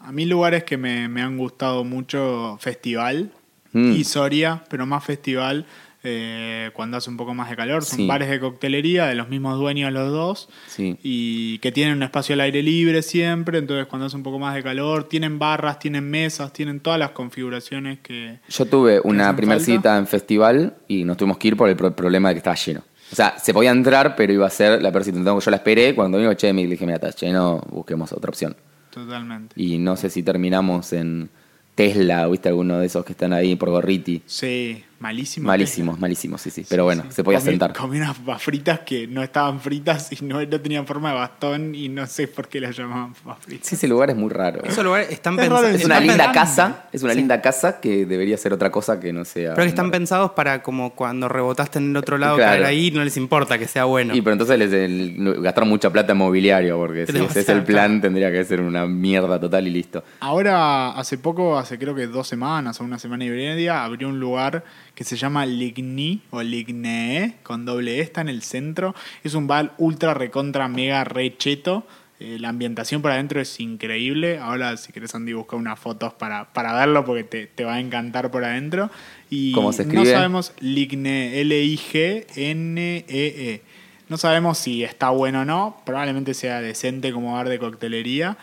A 0.00 0.12
mí 0.12 0.24
lugares 0.24 0.62
que 0.62 0.76
me, 0.76 1.08
me 1.08 1.20
han 1.20 1.36
gustado 1.36 1.84
mucho, 1.84 2.56
festival 2.60 3.32
Mm. 3.74 3.92
y 3.92 4.04
Soria, 4.04 4.62
pero 4.68 4.84
más 4.86 5.02
festival 5.02 5.64
eh, 6.04 6.70
cuando 6.74 6.96
hace 6.96 7.10
un 7.10 7.16
poco 7.16 7.32
más 7.34 7.48
de 7.50 7.56
calor. 7.56 7.84
Son 7.84 7.98
Sí. 7.98 8.06
bares 8.06 8.28
de 8.28 8.40
coctelería 8.40 9.06
de 9.06 9.14
los 9.14 9.28
mismos 9.28 9.58
dueños 9.58 9.92
los 9.92 10.10
dos 10.10 10.48
Sí. 10.66 10.96
y 11.02 11.58
que 11.58 11.70
tienen 11.72 11.96
un 11.96 12.02
espacio 12.02 12.34
al 12.34 12.40
aire 12.40 12.62
libre 12.62 13.02
siempre, 13.02 13.58
entonces 13.58 13.86
cuando 13.86 14.06
hace 14.06 14.16
un 14.16 14.22
poco 14.22 14.38
más 14.38 14.54
de 14.54 14.62
calor 14.62 15.08
tienen 15.08 15.38
barras, 15.38 15.78
tienen 15.78 16.08
mesas, 16.10 16.52
tienen 16.52 16.80
todas 16.80 16.98
las 16.98 17.10
configuraciones 17.10 18.00
que... 18.00 18.40
Yo 18.48 18.64
tuve 18.66 19.00
una 19.04 19.24
hacen 19.24 19.36
primer 19.36 19.58
falta? 19.58 19.72
cita 19.72 19.98
en 19.98 20.06
festival 20.06 20.74
y 20.88 21.04
nos 21.04 21.16
tuvimos 21.16 21.38
que 21.38 21.48
ir 21.48 21.56
por 21.56 21.68
el 21.68 21.76
pro- 21.76 21.94
problema 21.94 22.28
de 22.30 22.34
que 22.34 22.38
estaba 22.38 22.56
lleno. 22.56 22.82
O 23.12 23.14
sea, 23.14 23.38
se 23.38 23.52
podía 23.52 23.70
entrar, 23.70 24.16
pero 24.16 24.32
iba 24.32 24.46
a 24.46 24.50
ser 24.50 24.80
la 24.82 24.90
peor 24.90 25.04
cita. 25.04 25.18
Entonces 25.18 25.44
yo 25.44 25.50
la 25.50 25.58
esperé. 25.58 25.94
Cuando 25.94 26.16
vino, 26.16 26.32
che, 26.32 26.50
me 26.54 26.66
dije, 26.66 26.86
mira, 26.86 26.96
está 26.96 27.10
lleno, 27.10 27.60
busquemos 27.70 28.10
otra 28.12 28.30
opción. 28.30 28.56
Totalmente. 28.90 29.54
Y 29.60 29.76
no 29.78 29.96
sé 29.96 30.08
si 30.08 30.22
terminamos 30.22 30.92
en 30.94 31.28
Tesla, 31.74 32.26
o 32.28 32.30
viste 32.30 32.48
alguno 32.48 32.78
de 32.78 32.86
esos 32.86 33.04
que 33.04 33.12
están 33.12 33.32
ahí 33.32 33.54
por 33.56 33.70
Gorriti. 33.70 34.22
Sí, 34.26 34.82
malísimo. 35.02 35.46
Malísimos, 35.48 35.98
malísimos, 35.98 36.40
sí, 36.40 36.50
sí. 36.50 36.64
Pero 36.68 36.84
bueno, 36.84 37.04
se 37.10 37.22
podía 37.22 37.38
Comí- 37.40 37.44
sentar. 37.44 37.72
Comí 37.74 37.96
unas 37.98 38.16
papas 38.18 38.42
fritas 38.42 38.80
que 38.80 39.06
no 39.06 39.22
estaban 39.22 39.60
fritas 39.60 40.10
y 40.12 40.24
no, 40.24 40.40
no 40.40 40.60
tenían 40.60 40.86
forma 40.86 41.10
de 41.10 41.16
bastón 41.16 41.74
y 41.74 41.88
no 41.88 42.06
sé 42.06 42.28
por 42.28 42.48
qué 42.48 42.60
las 42.60 42.76
llamaban 42.76 43.12
papas 43.14 43.44
fritas. 43.44 43.66
Sí, 43.68 43.74
ese 43.74 43.88
lugar 43.88 44.10
es 44.10 44.16
muy 44.16 44.30
raro. 44.30 44.62
Esos 44.64 44.84
lugares 44.84 45.10
están 45.10 45.34
Es 45.34 45.40
pensados. 45.40 45.66
Es 45.74 45.84
una 45.84 45.94
están 45.96 46.06
linda 46.06 46.32
pensando. 46.32 46.32
casa, 46.72 46.84
es 46.92 47.02
una 47.02 47.14
linda 47.14 47.40
casa 47.42 47.80
que 47.80 48.06
debería 48.06 48.36
ser 48.38 48.52
otra 48.52 48.70
cosa 48.70 48.98
que 49.00 49.12
no 49.12 49.24
sea. 49.24 49.54
Pero 49.54 49.64
que 49.64 49.68
están 49.68 49.90
pensados 49.90 50.30
para 50.32 50.62
como 50.62 50.94
cuando 50.94 51.28
rebotaste 51.28 51.78
en 51.78 51.90
el 51.90 51.96
otro 51.96 52.16
lado 52.18 52.36
Claro. 52.36 52.52
caer 52.52 52.64
ahí 52.64 52.90
no 52.90 53.02
les 53.04 53.16
importa 53.16 53.58
que 53.58 53.66
sea 53.68 53.84
bueno. 53.84 54.14
Y 54.14 54.22
pero 54.22 54.32
entonces 54.32 54.58
les, 54.58 54.72
el- 54.72 55.40
gastaron 55.42 55.68
mucha 55.68 55.90
plata 55.90 56.12
en 56.12 56.18
mobiliario, 56.18 56.76
porque 56.78 57.06
si 57.06 57.16
ese 57.18 57.40
es 57.40 57.48
el 57.48 57.64
plan, 57.64 58.00
tendría 58.00 58.30
que 58.30 58.44
ser 58.44 58.60
una 58.60 58.86
mierda 58.86 59.40
total 59.40 59.66
y 59.66 59.70
listo. 59.70 60.04
Ahora, 60.20 60.90
hace 60.92 61.18
poco, 61.18 61.58
hace 61.58 61.78
creo 61.78 61.94
que 61.94 62.06
dos 62.06 62.28
semanas 62.28 62.80
o 62.80 62.84
una 62.84 62.98
semana 62.98 63.24
y 63.24 63.30
media, 63.30 63.84
abrió 63.84 64.08
un 64.08 64.20
lugar 64.20 64.64
que 64.94 65.04
se 65.04 65.16
llama 65.16 65.46
Ligny 65.46 66.22
o 66.30 66.42
Lignee, 66.42 67.36
con 67.42 67.64
doble 67.64 67.98
E, 67.98 68.00
está 68.00 68.20
en 68.20 68.28
el 68.28 68.42
centro. 68.42 68.94
Es 69.24 69.34
un 69.34 69.46
bar 69.46 69.74
ultra 69.78 70.14
recontra 70.14 70.68
mega 70.68 71.04
recheto. 71.04 71.86
Eh, 72.20 72.36
la 72.38 72.50
ambientación 72.50 73.02
por 73.02 73.10
adentro 73.10 73.40
es 73.40 73.58
increíble. 73.58 74.38
Ahora, 74.38 74.76
si 74.76 74.92
querés, 74.92 75.14
Andy, 75.14 75.32
busca 75.32 75.56
unas 75.56 75.78
fotos 75.78 76.12
para, 76.12 76.52
para 76.52 76.72
verlo 76.72 77.04
porque 77.04 77.24
te, 77.24 77.46
te 77.46 77.64
va 77.64 77.74
a 77.74 77.80
encantar 77.80 78.30
por 78.30 78.44
adentro. 78.44 78.90
Y 79.28 79.52
¿Cómo 79.52 79.72
se 79.72 79.84
no 79.84 79.92
escribe? 79.92 80.12
sabemos 80.14 80.52
Lignee, 80.60 81.40
L-I-G-N-E-E. 81.40 83.04
E 83.08 83.62
No 84.08 84.18
sabemos 84.18 84.58
si 84.58 84.84
está 84.84 85.10
bueno 85.10 85.40
o 85.40 85.44
no. 85.44 85.82
Probablemente 85.84 86.34
sea 86.34 86.60
decente 86.60 87.12
como 87.12 87.32
bar 87.32 87.48
de 87.48 87.58
coctelería. 87.58 88.36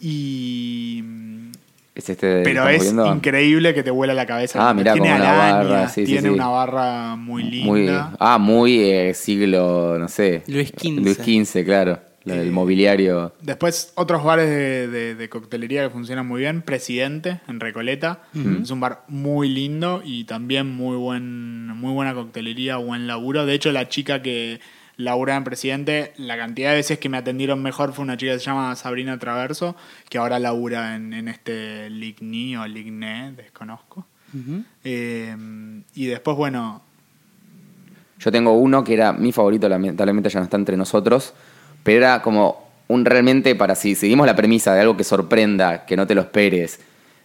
Y 0.00 1.00
Es 1.94 2.08
este. 2.08 2.42
pero 2.42 2.66
es 2.68 2.82
viendo? 2.82 3.06
increíble 3.14 3.74
que 3.74 3.82
te 3.82 3.90
vuela 3.90 4.14
la 4.14 4.24
cabeza. 4.26 4.66
Ah, 4.68 4.72
mirá, 4.72 4.94
tiene 4.94 5.08
como 5.10 5.20
una 5.20 5.30
arañas, 5.32 5.68
barra, 5.68 5.88
sí, 5.88 6.04
tiene 6.04 6.22
sí. 6.22 6.28
una 6.28 6.48
barra 6.48 7.16
muy 7.16 7.42
linda. 7.42 7.66
Muy, 7.70 7.88
ah, 8.18 8.38
muy 8.38 8.80
eh, 8.80 9.14
siglo, 9.14 9.98
no 9.98 10.08
sé. 10.08 10.42
Luis 10.46 10.70
XV. 10.76 10.98
Luis 11.00 11.18
XV, 11.18 11.64
claro. 11.64 12.00
La 12.24 12.36
del 12.36 12.48
Eh, 12.48 12.50
mobiliario. 12.52 13.34
Después, 13.42 13.92
otros 13.96 14.22
bares 14.22 14.48
de, 14.48 14.86
de- 14.88 15.14
de 15.16 15.28
coctelería 15.28 15.82
que 15.82 15.90
funcionan 15.90 16.26
muy 16.26 16.40
bien. 16.40 16.62
Presidente, 16.62 17.40
en 17.48 17.58
Recoleta. 17.58 18.20
Es 18.62 18.70
un 18.70 18.78
bar 18.78 19.02
muy 19.08 19.48
lindo 19.48 20.02
y 20.04 20.22
también 20.24 20.70
muy, 20.70 20.96
buen, 20.96 21.66
muy 21.66 21.92
buena 21.92 22.14
coctelería, 22.14 22.76
buen 22.76 23.06
laburo. 23.08 23.44
De 23.44 23.54
hecho, 23.54 23.72
la 23.72 23.88
chica 23.88 24.22
que 24.22 24.60
laburaba 25.02 25.36
en 25.38 25.44
Presidente, 25.44 26.12
la 26.16 26.36
cantidad 26.36 26.70
de 26.70 26.76
veces 26.76 26.98
que 26.98 27.08
me 27.08 27.18
atendieron 27.18 27.62
mejor 27.62 27.92
fue 27.92 28.04
una 28.04 28.16
chica 28.16 28.32
que 28.32 28.38
se 28.38 28.46
llama 28.46 28.74
Sabrina 28.76 29.18
Traverso, 29.18 29.76
que 30.08 30.18
ahora 30.18 30.38
labura 30.38 30.94
en, 30.96 31.12
en 31.12 31.28
este 31.28 31.90
Ligny 31.90 32.56
o 32.56 32.66
Ligné, 32.66 33.32
desconozco. 33.32 34.06
Eh, 34.84 35.36
y 35.94 36.06
después, 36.06 36.36
bueno, 36.36 36.82
Yo 38.18 38.32
tengo 38.32 38.52
uno 38.52 38.82
que 38.82 38.94
era 38.94 39.12
mi 39.12 39.32
favorito, 39.32 39.68
lamentablemente 39.68 40.30
ya 40.30 40.40
no 40.40 40.44
está 40.44 40.56
entre 40.56 40.76
nosotros, 40.76 41.34
pero 41.82 41.98
era 41.98 42.22
como 42.22 42.70
un 42.88 43.04
realmente 43.04 43.54
para 43.54 43.74
si 43.74 43.94
seguimos 43.94 44.26
la 44.26 44.36
premisa 44.36 44.74
de 44.74 44.80
algo 44.80 44.96
que 44.96 45.04
sorprenda, 45.04 45.84
que 45.86 45.96
no 45.96 46.06
te 46.06 46.14
lo 46.14 46.20
esperes 46.22 46.80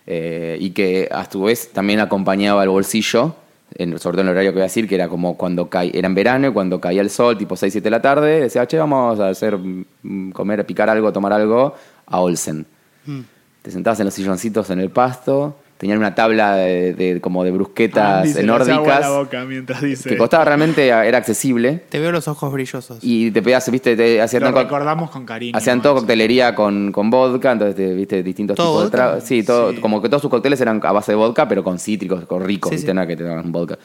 eh, 0.06 0.58
y 0.60 0.72
que 0.72 1.08
a 1.12 1.26
tu 1.26 1.44
vez 1.44 1.72
también 1.72 2.00
acompañaba 2.00 2.64
el 2.64 2.70
bolsillo, 2.70 3.36
en- 3.76 3.98
sobre 4.00 4.16
todo 4.16 4.22
en 4.22 4.28
el 4.28 4.32
horario 4.32 4.52
que 4.52 4.56
voy 4.56 4.62
a 4.62 4.64
decir, 4.64 4.88
que 4.88 4.96
era 4.96 5.08
como 5.08 5.38
cuando 5.38 5.70
cae, 5.70 5.92
era 5.94 6.08
en 6.08 6.16
verano 6.16 6.48
y 6.48 6.52
cuando 6.54 6.80
caía 6.80 7.02
el 7.02 7.10
sol, 7.10 7.38
tipo 7.38 7.56
6, 7.56 7.72
7 7.74 7.86
de 7.86 7.92
la 7.92 8.02
tarde, 8.02 8.42
decía, 8.42 8.66
che, 8.68 8.78
vamos 8.78 9.20
a 9.20 9.30
hacer, 9.30 9.58
mm, 9.58 10.32
comer, 10.32 10.66
picar 10.66 10.90
algo, 10.90 11.12
tomar 11.12 11.34
algo 11.34 11.74
a 12.06 12.20
Olsen. 12.20 12.66
Mm. 13.06 13.20
Te 13.62 13.72
sentabas 13.72 14.00
en 14.00 14.06
los 14.06 14.14
silloncitos 14.14 14.70
en 14.70 14.80
el 14.80 14.90
pasto, 14.90 15.58
tenían 15.78 16.00
una 16.00 16.16
tabla 16.16 16.56
de, 16.56 16.94
de- 16.94 17.22
como 17.22 17.44
de 17.44 17.52
brusquetas 17.52 18.22
Andy 18.24 18.34
se 18.34 18.44
le 18.44 18.52
hace 18.52 18.72
agua 18.72 18.74
a 18.74 18.78
nórdicas 18.78 19.00
la 19.02 19.10
boca 19.18 19.46
mientras 19.46 19.82
dice. 19.82 20.10
que 20.10 20.18
costaba 20.18 20.46
realmente, 20.46 20.88
era 20.88 21.18
accesible. 21.18 21.84
Te 21.90 22.00
veo 22.00 22.12
los 22.12 22.28
ojos 22.28 22.52
brillosos. 22.52 22.98
Y 23.02 23.32
te 23.32 23.42
pedías, 23.42 23.70
viste, 23.70 23.96
te 23.96 24.22
hacían, 24.22 24.44
Lo 24.44 24.54
co- 24.54 24.60
recordamos 24.64 25.12
con 25.12 25.26
cariño. 25.26 25.56
hacían 25.58 25.82
todo 25.82 25.96
coctelería 25.96 26.56
con, 26.56 26.92
con 26.92 27.10
vodka, 27.10 27.52
entonces 27.52 27.76
te, 27.76 27.94
viste 27.94 28.24
distintos 28.24 28.56
¿Todo 28.58 28.72
tipos 28.80 28.84
de 28.86 28.98
tragos. 28.98 29.24
Sí, 29.24 29.44
todo, 29.44 29.72
Sí. 29.72 29.78
como 29.80 30.02
que 30.02 30.10
todos 30.10 30.22
sus 30.22 30.32
cócteles 30.32 30.60
eran 30.62 30.82
a 30.84 30.92
base 30.92 31.12
de 31.12 31.16
vodka, 31.16 31.48
pero 31.48 31.64
con 31.64 31.78
cítricos, 31.80 32.26
con 32.26 32.44
ricos, 32.44 32.70
Sí, 32.70 32.76
viste, 32.78 32.92
sí. 32.92 32.96
nada 32.96 33.06
que 33.08 33.16
te 33.16 33.24
daban 33.24 33.52
vodka. 33.52 33.78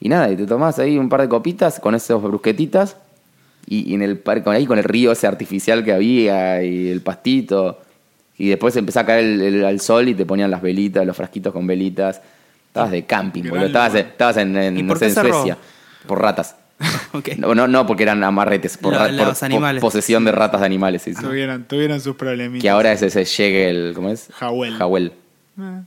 Y 0.00 0.08
nada, 0.08 0.30
y 0.30 0.36
te 0.36 0.46
tomás 0.46 0.78
ahí 0.78 0.98
un 0.98 1.08
par 1.08 1.22
de 1.22 1.28
copitas 1.28 1.80
con 1.80 1.94
esos 1.94 2.22
brusquetitas 2.22 2.96
y, 3.66 3.90
y 3.90 3.94
en 3.94 4.02
el 4.02 4.18
parque, 4.18 4.50
ahí 4.50 4.66
con 4.66 4.78
el 4.78 4.84
río 4.84 5.12
ese 5.12 5.26
artificial 5.26 5.84
que 5.84 5.92
había 5.92 6.62
y 6.62 6.88
el 6.88 7.00
pastito. 7.02 7.78
Y 8.38 8.48
después 8.48 8.76
empezó 8.76 9.00
a 9.00 9.06
caer 9.06 9.24
el, 9.24 9.40
el- 9.42 9.64
al 9.64 9.80
sol 9.80 10.08
y 10.08 10.14
te 10.14 10.26
ponían 10.26 10.50
las 10.50 10.60
velitas, 10.62 11.06
los 11.06 11.16
frasquitos 11.16 11.52
con 11.52 11.66
velitas. 11.66 12.20
Estabas 12.68 12.90
de 12.90 13.04
camping, 13.06 13.44
boludo. 13.44 13.66
Estabas, 13.66 13.94
estabas 13.94 14.36
en, 14.36 14.56
en, 14.56 14.76
¿Y 14.78 14.82
no 14.82 14.88
por 14.88 14.98
sé, 14.98 15.06
qué 15.06 15.12
en? 15.12 15.32
Suecia. 15.32 15.58
Por 16.06 16.20
ratas. 16.20 16.56
No, 17.38 17.54
no, 17.54 17.66
no, 17.66 17.86
porque 17.86 18.02
eran 18.02 18.22
amarretes, 18.22 18.76
por, 18.76 18.92
ra- 18.92 19.04
por- 19.06 19.12
los 19.14 19.42
animales. 19.42 19.80
por 19.80 19.90
posesión 19.90 20.26
de 20.26 20.32
ratas 20.32 20.60
de 20.60 20.66
animales. 20.66 21.00
sí, 21.02 21.14
sí. 21.14 21.22
Tuvieron, 21.22 21.64
tuvieron 21.64 21.98
sus 22.02 22.14
problemitas. 22.16 22.60
Que 22.60 22.68
ahora 22.68 22.92
es 22.92 23.00
ese 23.00 23.24
llegue 23.24 23.70
el. 23.70 23.92
¿Cómo 23.94 24.10
es? 24.10 24.28
Jawel. 24.34 24.74
Jawel. 24.76 25.12
Eh. 25.58 25.80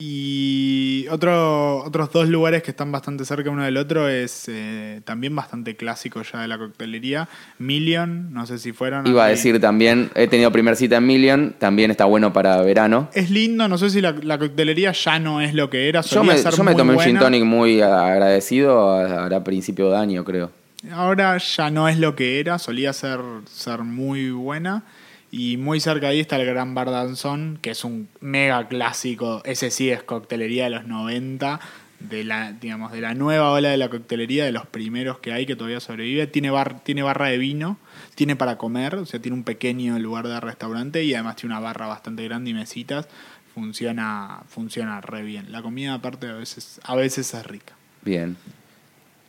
Y 0.00 1.08
otro, 1.10 1.78
otros 1.82 2.12
dos 2.12 2.28
lugares 2.28 2.62
que 2.62 2.70
están 2.70 2.92
bastante 2.92 3.24
cerca 3.24 3.50
uno 3.50 3.64
del 3.64 3.76
otro 3.76 4.08
es 4.08 4.44
eh, 4.46 5.00
también 5.04 5.34
bastante 5.34 5.74
clásico 5.74 6.22
ya 6.22 6.42
de 6.42 6.46
la 6.46 6.56
coctelería. 6.56 7.28
Million, 7.58 8.32
no 8.32 8.46
sé 8.46 8.60
si 8.60 8.70
fueron. 8.70 9.08
Iba 9.08 9.24
a 9.24 9.28
decir 9.28 9.60
también, 9.60 10.08
he 10.14 10.28
tenido 10.28 10.52
primer 10.52 10.76
cita 10.76 10.98
en 10.98 11.06
Million, 11.06 11.56
también 11.58 11.90
está 11.90 12.04
bueno 12.04 12.32
para 12.32 12.62
verano. 12.62 13.08
Es 13.12 13.28
lindo, 13.28 13.66
no 13.66 13.76
sé 13.76 13.90
si 13.90 14.00
la, 14.00 14.12
la 14.22 14.38
coctelería 14.38 14.92
ya 14.92 15.18
no 15.18 15.40
es 15.40 15.52
lo 15.52 15.68
que 15.68 15.88
era. 15.88 16.02
Yo 16.02 16.22
me, 16.22 16.40
yo 16.40 16.62
me 16.62 16.76
tomé 16.76 16.90
un 16.90 16.94
buena. 16.94 17.02
gin 17.10 17.18
tonic 17.18 17.42
muy 17.42 17.80
agradecido, 17.80 18.92
hará 18.92 19.42
principio 19.42 19.90
de 19.90 19.96
año, 19.96 20.24
creo. 20.24 20.52
Ahora 20.92 21.38
ya 21.38 21.70
no 21.70 21.88
es 21.88 21.98
lo 21.98 22.14
que 22.14 22.38
era, 22.38 22.60
solía 22.60 22.92
ser, 22.92 23.18
ser 23.50 23.80
muy 23.80 24.30
buena. 24.30 24.84
Y 25.30 25.58
muy 25.58 25.80
cerca 25.80 26.08
ahí 26.08 26.20
está 26.20 26.36
el 26.36 26.46
Gran 26.46 26.74
Bar 26.74 26.90
Danzón, 26.90 27.58
que 27.60 27.70
es 27.70 27.84
un 27.84 28.08
mega 28.20 28.66
clásico. 28.68 29.42
Ese 29.44 29.70
sí 29.70 29.90
es 29.90 30.02
coctelería 30.02 30.64
de 30.64 30.70
los 30.70 30.86
90, 30.86 31.60
de 32.00 32.24
la, 32.24 32.52
digamos, 32.52 32.92
de 32.92 33.00
la 33.00 33.14
nueva 33.14 33.52
ola 33.52 33.68
de 33.68 33.76
la 33.76 33.90
coctelería, 33.90 34.44
de 34.44 34.52
los 34.52 34.66
primeros 34.66 35.18
que 35.18 35.32
hay 35.32 35.44
que 35.44 35.54
todavía 35.54 35.80
sobrevive. 35.80 36.26
Tiene, 36.28 36.50
bar, 36.50 36.80
tiene 36.82 37.02
barra 37.02 37.28
de 37.28 37.36
vino, 37.36 37.76
tiene 38.14 38.36
para 38.36 38.56
comer, 38.56 38.94
o 38.94 39.04
sea, 39.06 39.20
tiene 39.20 39.36
un 39.36 39.44
pequeño 39.44 39.98
lugar 39.98 40.26
de 40.28 40.40
restaurante 40.40 41.04
y 41.04 41.12
además 41.14 41.36
tiene 41.36 41.54
una 41.54 41.60
barra 41.60 41.86
bastante 41.86 42.24
grande 42.24 42.50
y 42.50 42.54
mesitas. 42.54 43.08
Funciona, 43.54 44.42
funciona 44.48 45.00
re 45.00 45.22
bien. 45.22 45.52
La 45.52 45.60
comida 45.62 45.94
aparte 45.94 46.28
a 46.28 46.34
veces, 46.34 46.80
a 46.84 46.94
veces 46.94 47.34
es 47.34 47.46
rica. 47.46 47.74
Bien. 48.02 48.36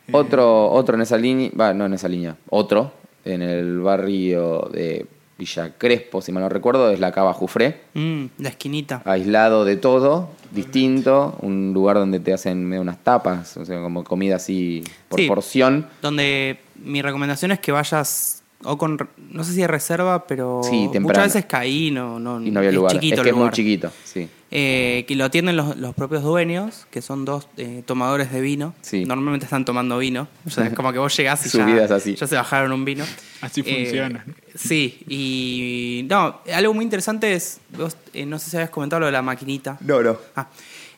Eh, 0.06 0.12
Otro, 0.12 0.70
otro 0.70 0.94
en 0.94 1.02
esa 1.02 1.18
línea, 1.18 1.50
va, 1.58 1.74
no 1.74 1.84
en 1.84 1.94
esa 1.94 2.08
línea, 2.08 2.36
otro, 2.48 2.94
en 3.24 3.42
el 3.42 3.80
barrio 3.80 4.70
de 4.72 5.06
Villa 5.40 5.72
Crespo, 5.78 6.20
si 6.20 6.32
mal 6.32 6.42
no 6.42 6.48
recuerdo, 6.50 6.90
es 6.90 7.00
la 7.00 7.12
Cava 7.12 7.32
Jufré. 7.32 7.80
Mm, 7.94 8.24
la 8.38 8.50
esquinita. 8.50 9.00
aislado 9.06 9.64
de 9.64 9.76
todo, 9.76 10.28
distinto, 10.50 11.36
un 11.40 11.72
lugar 11.72 11.96
donde 11.96 12.20
te 12.20 12.32
hacen 12.34 12.64
medio 12.66 12.82
unas 12.82 13.02
tapas, 13.02 13.56
o 13.56 13.64
sea, 13.64 13.80
como 13.80 14.04
comida 14.04 14.36
así 14.36 14.84
por 15.08 15.18
Sí. 15.18 15.26
porción. 15.26 15.86
Donde 16.02 16.58
mi 16.84 17.00
recomendación 17.00 17.52
es 17.52 17.58
que 17.60 17.72
vayas 17.72 18.36
o 18.62 18.76
con, 18.76 18.98
no 19.30 19.42
sé 19.42 19.54
si 19.54 19.60
de 19.62 19.66
reserva, 19.66 20.26
pero 20.26 20.60
Sí, 20.62 20.80
temprano. 20.92 21.08
muchas 21.08 21.24
veces 21.32 21.46
caí, 21.46 21.90
no, 21.90 22.18
no, 22.20 22.42
Y 22.42 22.50
no 22.50 22.58
había 22.60 22.68
es 22.68 22.76
lugar. 22.76 22.92
chiquito 22.92 23.14
es 23.14 23.18
el 23.20 23.24
que 23.24 23.30
es 23.30 23.36
muy 23.36 23.50
chiquito, 23.50 23.90
sí. 24.04 24.28
Eh, 24.52 25.04
que 25.08 25.14
lo 25.14 25.24
atienden 25.24 25.56
los, 25.56 25.76
los 25.76 25.94
propios 25.94 26.22
dueños, 26.24 26.86
que 26.90 27.00
son 27.00 27.24
dos 27.24 27.48
eh, 27.56 27.82
tomadores 27.86 28.32
de 28.32 28.40
vino. 28.40 28.74
Sí. 28.82 29.04
Normalmente 29.06 29.44
están 29.46 29.64
tomando 29.64 29.96
vino. 29.96 30.26
O 30.44 30.50
sea, 30.50 30.66
es 30.66 30.74
como 30.74 30.92
que 30.92 30.98
vos 30.98 31.16
llegás 31.16 31.46
y 31.46 31.48
Su 31.50 31.58
ya, 31.58 31.66
vida 31.66 31.84
es 31.84 31.90
así. 31.92 32.16
ya 32.16 32.26
se 32.26 32.34
bajaron 32.34 32.72
un 32.72 32.84
vino. 32.84 33.04
Así 33.40 33.62
Eh, 33.64 33.84
funciona. 33.84 34.24
Sí, 34.62 35.00
y 35.08 36.06
no, 36.08 36.40
algo 36.52 36.74
muy 36.74 36.84
interesante 36.84 37.32
es, 37.32 37.60
vos, 37.76 37.96
eh, 38.12 38.26
no 38.26 38.38
sé 38.38 38.50
si 38.50 38.56
habías 38.56 38.70
comentado 38.70 39.00
lo 39.00 39.06
de 39.06 39.12
la 39.12 39.22
maquinita. 39.22 39.78
No, 39.80 40.02
no. 40.02 40.18
Ah, 40.36 40.48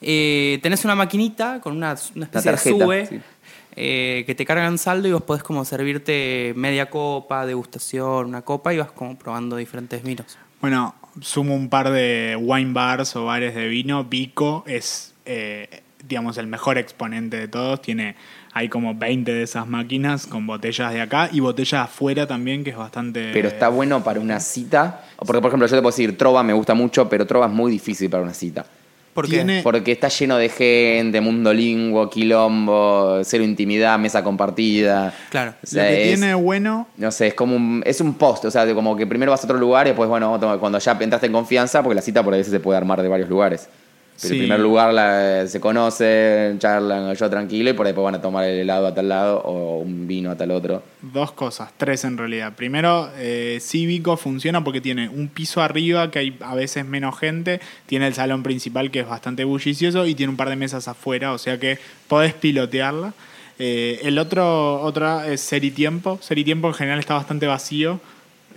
eh, 0.00 0.58
tenés 0.62 0.84
una 0.84 0.96
maquinita 0.96 1.60
con 1.60 1.76
una, 1.76 1.96
una 2.16 2.24
especie 2.24 2.50
tarjeta, 2.50 2.76
de 2.76 2.84
sube 2.84 3.06
sí. 3.06 3.20
eh, 3.76 4.24
que 4.26 4.34
te 4.34 4.44
cargan 4.44 4.78
saldo 4.78 5.06
y 5.06 5.12
vos 5.12 5.22
podés 5.22 5.44
como 5.44 5.64
servirte 5.64 6.52
media 6.56 6.90
copa, 6.90 7.46
degustación, 7.46 8.26
una 8.26 8.42
copa 8.42 8.74
y 8.74 8.78
vas 8.78 8.90
como 8.90 9.16
probando 9.16 9.56
diferentes 9.56 10.02
vinos. 10.02 10.36
Bueno, 10.60 10.94
sumo 11.20 11.54
un 11.54 11.68
par 11.68 11.90
de 11.90 12.36
wine 12.40 12.72
bars 12.72 13.14
o 13.16 13.26
bares 13.26 13.54
de 13.54 13.68
vino. 13.68 14.04
Vico 14.04 14.64
es, 14.66 15.14
eh, 15.24 15.82
digamos, 16.08 16.38
el 16.38 16.46
mejor 16.46 16.78
exponente 16.78 17.36
de 17.38 17.48
todos. 17.48 17.80
Tiene, 17.82 18.16
hay 18.52 18.68
como 18.68 18.94
20 18.94 19.32
de 19.32 19.42
esas 19.42 19.66
máquinas 19.66 20.26
con 20.26 20.46
botellas 20.46 20.92
de 20.92 21.00
acá 21.00 21.28
y 21.32 21.40
botellas 21.40 21.84
afuera 21.84 22.26
también, 22.26 22.64
que 22.64 22.70
es 22.70 22.76
bastante... 22.76 23.30
Pero 23.32 23.48
está 23.48 23.68
bueno 23.68 24.02
para 24.04 24.20
una 24.20 24.40
cita. 24.40 25.04
Porque, 25.16 25.40
por 25.40 25.48
ejemplo, 25.48 25.66
yo 25.66 25.76
te 25.76 25.82
puedo 25.82 25.92
decir, 25.92 26.16
Trova 26.18 26.42
me 26.42 26.52
gusta 26.52 26.74
mucho, 26.74 27.08
pero 27.08 27.26
Trova 27.26 27.46
es 27.46 27.52
muy 27.52 27.70
difícil 27.70 28.10
para 28.10 28.22
una 28.22 28.34
cita. 28.34 28.64
¿Por 29.14 29.28
Tiene- 29.28 29.58
qué? 29.58 29.62
Porque 29.62 29.92
está 29.92 30.08
lleno 30.08 30.38
de 30.38 30.48
gente, 30.48 31.20
mundo 31.20 31.52
lingüe, 31.52 32.08
quilombo, 32.08 33.20
cero 33.24 33.44
intimidad, 33.44 33.98
mesa 33.98 34.24
compartida. 34.24 35.12
Claro. 35.30 35.50
O 35.62 35.76
Lo 35.76 35.82
que 35.82 36.02
es- 36.12 36.18
tiene 36.18 36.34
bueno 36.34 36.88
No 36.96 37.10
sé, 37.10 37.26
es 37.28 37.34
como 37.34 37.54
un, 37.56 37.82
es 37.84 38.00
un 38.00 38.14
post, 38.14 38.46
o 38.46 38.50
sea, 38.50 38.64
de 38.64 38.74
como 38.74 38.96
que 38.96 39.06
primero 39.06 39.30
vas 39.30 39.42
a 39.42 39.44
otro 39.46 39.58
lugar 39.58 39.86
y 39.86 39.90
después, 39.90 40.08
bueno, 40.08 40.38
cuando 40.58 40.78
ya 40.78 40.92
entraste 40.98 41.26
en 41.26 41.32
confianza, 41.34 41.82
porque 41.82 41.94
la 41.96 42.00
cita 42.02 42.22
por 42.22 42.32
ahí 42.32 42.42
se 42.42 42.58
puede 42.60 42.78
armar 42.78 43.02
de 43.02 43.08
varios 43.08 43.28
lugares. 43.28 43.68
Pero 44.22 44.34
Sí. 44.34 44.34
en 44.34 44.40
primer 44.42 44.60
lugar 44.60 44.94
la- 44.94 45.46
se 45.48 45.60
conocen, 45.60 46.58
charlan 46.60 47.12
yo 47.14 47.28
tranquilo 47.28 47.70
y 47.70 47.72
por 47.72 47.86
ahí 47.86 47.90
después 47.92 48.04
van 48.04 48.14
a 48.14 48.20
tomar 48.22 48.44
el 48.44 48.60
helado 48.60 48.86
a 48.86 48.94
tal 48.94 49.08
lado 49.08 49.38
o 49.44 49.78
un 49.80 50.06
vino 50.06 50.30
a 50.30 50.36
tal 50.36 50.52
otro. 50.52 50.82
Dos 51.02 51.32
cosas, 51.32 51.70
tres 51.76 52.04
en 52.04 52.16
realidad. 52.16 52.52
Primero, 52.54 53.10
eh, 53.18 53.58
Cívico 53.60 54.16
funciona 54.16 54.62
porque 54.62 54.80
tiene 54.80 55.08
un 55.08 55.26
piso 55.28 55.60
arriba 55.60 56.10
que 56.10 56.20
hay 56.20 56.36
a 56.40 56.54
veces 56.54 56.86
menos 56.86 57.18
gente, 57.18 57.60
tiene 57.86 58.06
el 58.06 58.14
salón 58.14 58.42
principal 58.44 58.90
que 58.92 59.00
es 59.00 59.08
bastante 59.08 59.42
bullicioso 59.44 60.06
y 60.06 60.14
tiene 60.14 60.30
un 60.30 60.36
par 60.36 60.48
de 60.48 60.56
mesas 60.56 60.86
afuera, 60.88 61.32
o 61.32 61.38
sea 61.38 61.58
que 61.58 61.78
podés 62.06 62.32
pilotearla. 62.34 63.14
Eh, 63.58 64.00
el 64.04 64.18
otro 64.18 64.80
otra 64.82 65.26
es 65.28 65.40
Seritiempo. 65.40 66.18
Seritiempo 66.22 66.68
en 66.68 66.74
general 66.74 66.98
está 67.00 67.14
bastante 67.14 67.46
vacío. 67.46 68.00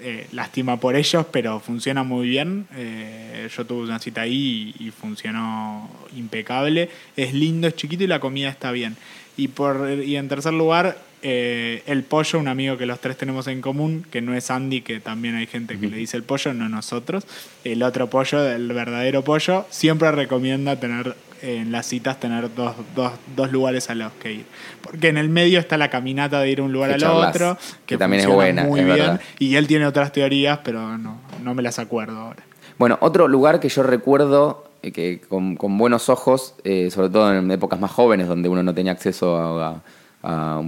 Eh, 0.01 0.27
lástima 0.31 0.79
por 0.79 0.95
ellos, 0.95 1.25
pero 1.31 1.59
funciona 1.59 2.03
muy 2.03 2.27
bien. 2.27 2.67
Eh, 2.75 3.49
yo 3.55 3.65
tuve 3.65 3.83
una 3.83 3.99
cita 3.99 4.21
ahí 4.21 4.73
y, 4.79 4.87
y 4.87 4.91
funcionó 4.91 5.89
impecable. 6.15 6.89
Es 7.15 7.33
lindo, 7.33 7.67
es 7.67 7.75
chiquito 7.75 8.03
y 8.03 8.07
la 8.07 8.19
comida 8.19 8.49
está 8.49 8.71
bien. 8.71 8.95
Y, 9.37 9.49
por, 9.49 9.89
y 9.89 10.15
en 10.15 10.29
tercer 10.29 10.53
lugar, 10.53 10.97
eh, 11.21 11.81
el 11.87 12.03
pollo, 12.03 12.39
un 12.39 12.47
amigo 12.47 12.77
que 12.77 12.85
los 12.85 12.99
tres 12.99 13.17
tenemos 13.17 13.47
en 13.47 13.59
común, 13.59 14.05
que 14.11 14.21
no 14.21 14.35
es 14.35 14.51
Andy, 14.51 14.81
que 14.81 14.99
también 14.99 15.35
hay 15.35 15.47
gente 15.47 15.79
que 15.79 15.87
le 15.87 15.97
dice 15.97 16.17
el 16.17 16.23
pollo, 16.23 16.53
no 16.53 16.69
nosotros. 16.69 17.25
El 17.63 17.83
otro 17.83 18.09
pollo, 18.09 18.47
el 18.47 18.67
verdadero 18.67 19.23
pollo, 19.23 19.65
siempre 19.71 20.11
recomienda 20.11 20.79
tener 20.79 21.15
en 21.41 21.71
las 21.71 21.85
citas 21.85 22.19
tener 22.19 22.53
dos, 22.55 22.75
dos, 22.95 23.11
dos 23.35 23.51
lugares 23.51 23.89
a 23.89 23.95
los 23.95 24.11
que 24.13 24.33
ir. 24.33 24.45
Porque 24.81 25.09
en 25.09 25.17
el 25.17 25.29
medio 25.29 25.59
está 25.59 25.77
la 25.77 25.89
caminata 25.89 26.39
de 26.39 26.49
ir 26.49 26.59
a 26.59 26.63
un 26.63 26.71
lugar 26.71 26.89
Que 26.89 26.95
al 26.95 27.01
charlas, 27.01 27.35
otro, 27.35 27.57
que 27.85 27.97
también 27.97 28.21
es 28.21 28.27
buena, 28.27 28.63
muy 28.63 28.79
es 28.81 28.85
bien. 28.85 28.97
verdad. 28.97 29.21
Y 29.39 29.55
él 29.55 29.67
tiene 29.67 29.85
otras 29.85 30.11
teorías, 30.11 30.59
pero 30.63 30.97
no, 30.97 31.19
no 31.43 31.53
me 31.53 31.61
las 31.61 31.79
acuerdo 31.79 32.17
ahora. 32.17 32.43
Bueno, 32.77 32.97
otro 33.01 33.27
lugar 33.27 33.59
que 33.59 33.69
yo 33.69 33.83
recuerdo 33.83 34.65
eh, 34.83 34.91
que 34.91 35.21
con, 35.27 35.55
con 35.55 35.77
buenos 35.77 36.09
ojos, 36.09 36.55
eh, 36.63 36.89
sobre 36.91 37.09
todo 37.09 37.33
en 37.33 37.49
épocas 37.51 37.79
más 37.79 37.91
jóvenes, 37.91 38.27
donde 38.27 38.49
uno 38.49 38.63
no 38.63 38.73
tenía 38.73 38.91
acceso 38.91 39.37
a, 39.37 39.69
a- 39.69 39.81
a 40.23 40.57
A 40.57 40.61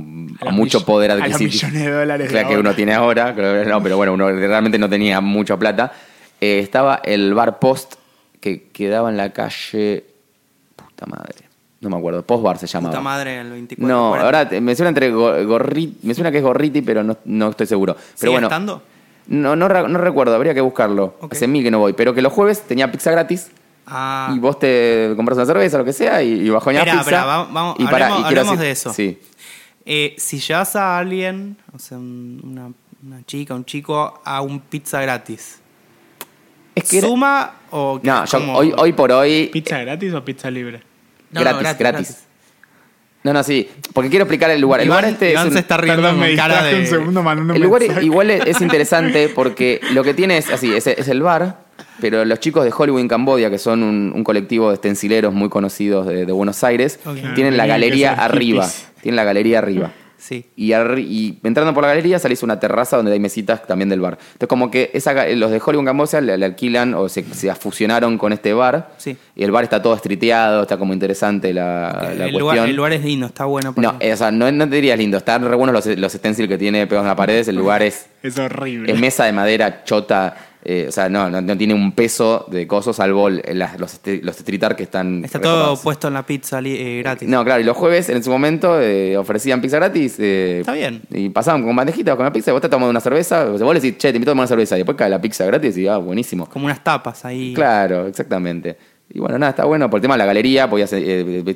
mucho 0.51 0.85
poder 0.85 1.09
adquisitivo. 1.11 1.49
millones 1.69 1.83
de 1.83 1.91
dólares 1.91 2.27
de 2.27 2.31
Claro, 2.31 2.49
que 2.49 2.57
uno 2.59 2.75
tiene 2.75 2.93
ahora, 2.93 3.33
no, 3.65 3.81
pero 3.81 3.97
bueno, 3.97 4.13
uno 4.13 4.29
realmente 4.29 4.77
no 4.77 4.87
tenía 4.87 5.19
mucha 5.19 5.57
plata. 5.57 5.91
Eh, 6.39 6.59
estaba 6.59 7.01
el 7.03 7.33
bar 7.33 7.57
Post 7.57 7.95
que 8.39 8.67
quedaba 8.69 9.09
en 9.09 9.17
la 9.17 9.33
calle. 9.33 10.05
Puta 10.97 11.05
madre. 11.05 11.35
No 11.79 11.91
me 11.91 11.97
acuerdo. 11.97 12.23
Post 12.23 12.43
Bar 12.43 12.57
se 12.57 12.65
llamaba. 12.65 12.91
Puta 12.91 13.01
madre, 13.01 13.39
el 13.39 13.51
24. 13.51 13.87
No, 13.95 14.09
40. 14.09 14.25
ahora 14.25 14.49
te- 14.49 14.59
me 14.61 14.75
suena 14.75 14.89
entre 14.89 15.11
Go- 15.11 15.35
Gorri- 15.43 15.93
me 16.01 16.13
suena 16.15 16.31
que 16.31 16.37
es 16.39 16.43
Gorriti, 16.43 16.81
pero 16.81 17.03
no, 17.03 17.17
no 17.25 17.49
estoy 17.49 17.67
seguro. 17.67 17.93
Pero 17.93 18.05
¿Sigue 18.15 18.31
bueno, 18.31 18.47
estando? 18.47 18.81
no, 19.27 19.55
no, 19.55 19.67
no 19.69 19.97
recuerdo, 19.99 20.33
habría 20.33 20.55
que 20.55 20.61
buscarlo. 20.61 21.15
Ok. 21.21 21.33
Hace 21.33 21.47
mil 21.47 21.63
que 21.63 21.69
no 21.69 21.77
voy. 21.79 21.93
Pero 21.93 22.15
que 22.15 22.21
los 22.23 22.33
jueves 22.33 22.61
tenía 22.63 22.91
pizza 22.91 23.11
gratis 23.11 23.51
Ah, 23.85 24.33
y 24.35 24.39
vos 24.39 24.57
te 24.59 25.13
compras 25.15 25.37
una 25.37 25.45
cerveza, 25.45 25.77
lo 25.77 25.85
que 25.85 25.93
sea, 25.93 26.21
y, 26.23 26.31
y 26.47 26.49
bajoñás 26.49 26.81
Esperá, 26.81 26.97
pizza. 26.97 27.09
esperá, 27.09 27.25
vamos- 27.25 27.75
hablemos- 27.79 27.87
quiero 28.27 28.41
hablemos 28.41 28.59
de 28.59 28.71
eso. 28.71 28.91
Sí. 28.93 29.19
eh, 29.85 30.15
si 30.17 30.39
llevas 30.39 30.75
a 30.75 30.97
alguien, 30.97 31.55
o 31.73 31.79
sea, 31.79 31.97
un- 31.97 32.41
una, 32.43 32.71
una 33.05 33.25
chica, 33.25 33.53
un 33.55 33.63
chico, 33.63 34.19
a 34.25 34.41
un 34.41 34.59
pizza 34.59 34.99
gratis, 35.01 35.59
Es 36.75 36.89
que 36.89 36.97
era- 36.97 37.07
¿suma 37.07 37.53
o 37.71 37.99
No, 38.03 38.25
yo 38.25 38.53
hoy, 38.53 38.73
hoy 38.77 38.91
por 38.93 39.11
hoy. 39.11 39.49
¿Pizza 39.53 39.77
gratis 39.79 40.13
o 40.13 40.25
pizza 40.25 40.51
libre? 40.51 40.81
No, 41.31 41.41
no, 41.43 41.57
gratis, 41.59 41.77
gratis, 41.79 42.17
No, 43.23 43.33
no, 43.33 43.43
sí. 43.43 43.69
Porque 43.93 44.09
quiero 44.09 44.23
explicar 44.23 44.49
el 44.51 44.61
lugar. 44.61 44.79
El 44.81 44.87
Iván, 44.87 44.99
lugar 45.01 45.13
este 45.13 45.31
Iván 45.31 45.43
es 45.43 45.47
un- 45.49 45.53
se 45.53 45.59
está 45.59 45.77
riendo 45.77 46.01
Perdón, 46.01 46.19
me 46.19 46.35
cara 46.35 46.63
de... 46.63 46.79
un 46.79 46.85
segundo 46.87 47.23
mandando 47.23 47.53
El 47.53 47.61
lugar 47.61 47.81
mensaje. 47.81 48.05
igual 48.05 48.29
es, 48.31 48.45
es 48.45 48.61
interesante 48.61 49.29
porque 49.29 49.81
lo 49.93 50.03
que 50.03 50.13
tiene 50.13 50.37
es 50.37 50.49
así, 50.49 50.73
es, 50.73 50.87
es 50.87 51.07
el 51.09 51.21
bar, 51.21 51.65
pero 51.99 52.23
los 52.25 52.39
chicos 52.39 52.63
de 52.63 52.71
Hollywood 52.75 53.01
en 53.01 53.07
Cambodia, 53.07 53.49
que 53.49 53.57
son 53.57 53.83
un, 53.83 54.13
un 54.15 54.23
colectivo 54.23 54.69
de 54.69 54.75
estencileros 54.75 55.33
muy 55.33 55.49
conocidos 55.49 56.07
de, 56.07 56.25
de 56.25 56.31
Buenos 56.31 56.63
Aires, 56.63 56.99
tienen 57.35 57.57
la 57.57 57.65
galería 57.65 58.13
arriba. 58.13 58.63
hippies. 58.65 58.87
Tienen 59.01 59.15
la 59.17 59.23
galería 59.25 59.59
arriba. 59.59 59.91
Sí. 60.17 60.45
Y, 60.55 60.73
y 60.73 61.39
entrando 61.43 61.73
por 61.73 61.83
la 61.83 61.89
galería 61.89 62.17
salís 62.19 62.41
a 62.41 62.45
una 62.45 62.59
terraza 62.59 62.97
donde 62.97 63.11
hay 63.13 63.19
mesitas 63.19 63.65
también 63.67 63.87
del 63.89 63.99
bar. 64.01 64.17
Entonces 64.19 64.47
como 64.47 64.71
que 64.71 64.89
esa, 64.93 65.13
los 65.29 65.51
de 65.51 65.57
Hollywood 65.63 65.81
en 65.81 65.85
Cambodia 65.85 66.21
le, 66.21 66.37
le 66.37 66.45
alquilan 66.45 66.93
o 66.95 67.07
se, 67.07 67.23
se 67.23 67.53
fusionaron 67.55 68.17
con 68.17 68.33
este 68.33 68.53
bar. 68.53 68.91
Sí. 68.97 69.15
Y 69.35 69.43
el 69.43 69.51
bar 69.51 69.63
está 69.63 69.81
todo 69.81 69.93
estriteado, 69.95 70.63
está 70.63 70.77
como 70.77 70.93
interesante 70.93 71.53
la, 71.53 71.91
la 71.93 72.09
el, 72.11 72.17
cuestión. 72.17 72.39
lugar, 72.39 72.57
el 72.69 72.75
lugar 72.75 72.93
es 72.93 73.03
lindo, 73.03 73.27
está 73.27 73.45
bueno. 73.45 73.73
para- 73.73 73.91
No, 73.93 73.99
o 74.13 74.15
sea, 74.17 74.31
no, 74.31 74.51
no 74.51 74.67
te 74.67 74.75
dirías 74.75 74.97
lindo. 74.97 75.17
Están 75.17 75.43
re 75.47 75.55
buenos 75.55 75.73
los, 75.85 75.97
los 75.97 76.11
stencils 76.13 76.47
que 76.49 76.57
tiene 76.57 76.87
pegados 76.87 77.05
en 77.05 77.09
las 77.09 77.17
paredes. 77.17 77.47
El 77.47 77.55
lugar 77.55 77.81
es, 77.83 78.07
Es 78.23 78.37
horrible. 78.39 78.91
es 78.91 78.99
mesa 78.99 79.25
de 79.25 79.33
madera 79.33 79.83
chota. 79.83 80.35
Eh, 80.69 80.85
o 80.89 80.91
sea, 80.91 81.07
no, 81.07 81.29
no, 81.29 81.39
no 81.41 81.57
tiene 81.57 81.73
un 81.73 81.93
peso 81.93 82.45
de 82.51 82.67
cosos, 82.67 82.97
salvo 82.97 83.29
las- 83.29 83.79
los, 83.79 83.93
este- 83.93 84.19
los 84.21 84.35
street 84.37 84.61
art 84.65 84.75
que 84.75 84.83
están. 84.83 85.23
Está 85.23 85.39
todo 85.39 85.77
puesto 85.81 86.09
en 86.09 86.13
la 86.15 86.25
pizza 86.25 86.59
eh, 86.61 86.99
gratis. 87.01 87.29
No, 87.29 87.45
claro, 87.45 87.61
y 87.61 87.63
los 87.63 87.77
jueves 87.77 88.09
en 88.09 88.21
su 88.21 88.29
momento 88.29 88.77
eh, 88.81 89.15
ofrecían 89.15 89.61
pizza 89.61 89.77
gratis. 89.77 90.19
Está 90.19 90.73
bien. 90.73 91.03
Y 91.09 91.29
pasaban 91.29 91.63
con 91.63 91.73
bandejitas 91.73 92.17
con 92.17 92.25
la 92.25 92.33
pizza 92.33 92.51
y 92.51 92.53
vos 92.53 92.61
te 92.61 92.67
tomando 92.67 92.89
una 92.89 92.99
cerveza. 92.99 93.45
O 93.49 93.57
sea, 93.57 93.65
vos 93.65 93.73
le 93.75 93.79
decís, 93.79 93.97
che, 93.97 94.11
te 94.11 94.17
invito 94.17 94.31
a 94.31 94.33
tomar 94.33 94.41
una 94.43 94.47
cerveza. 94.49 94.75
Y 94.75 94.79
después 94.79 94.97
cae 94.97 95.09
la 95.09 95.21
pizza 95.21 95.45
gratis 95.45 95.77
y 95.77 95.87
ah, 95.87 95.97
buenísimo. 95.99 96.47
Como 96.49 96.65
unas 96.65 96.83
tapas 96.83 97.23
ahí. 97.23 97.53
Claro, 97.53 98.05
exactamente. 98.07 98.75
Y 99.09 99.19
bueno, 99.19 99.39
nada, 99.39 99.51
está 99.51 99.63
bueno 99.63 99.89
por 99.89 99.99
el 99.99 100.01
tema 100.01 100.15
de 100.15 100.17
la 100.17 100.25
galería, 100.25 100.69
podías 100.69 100.93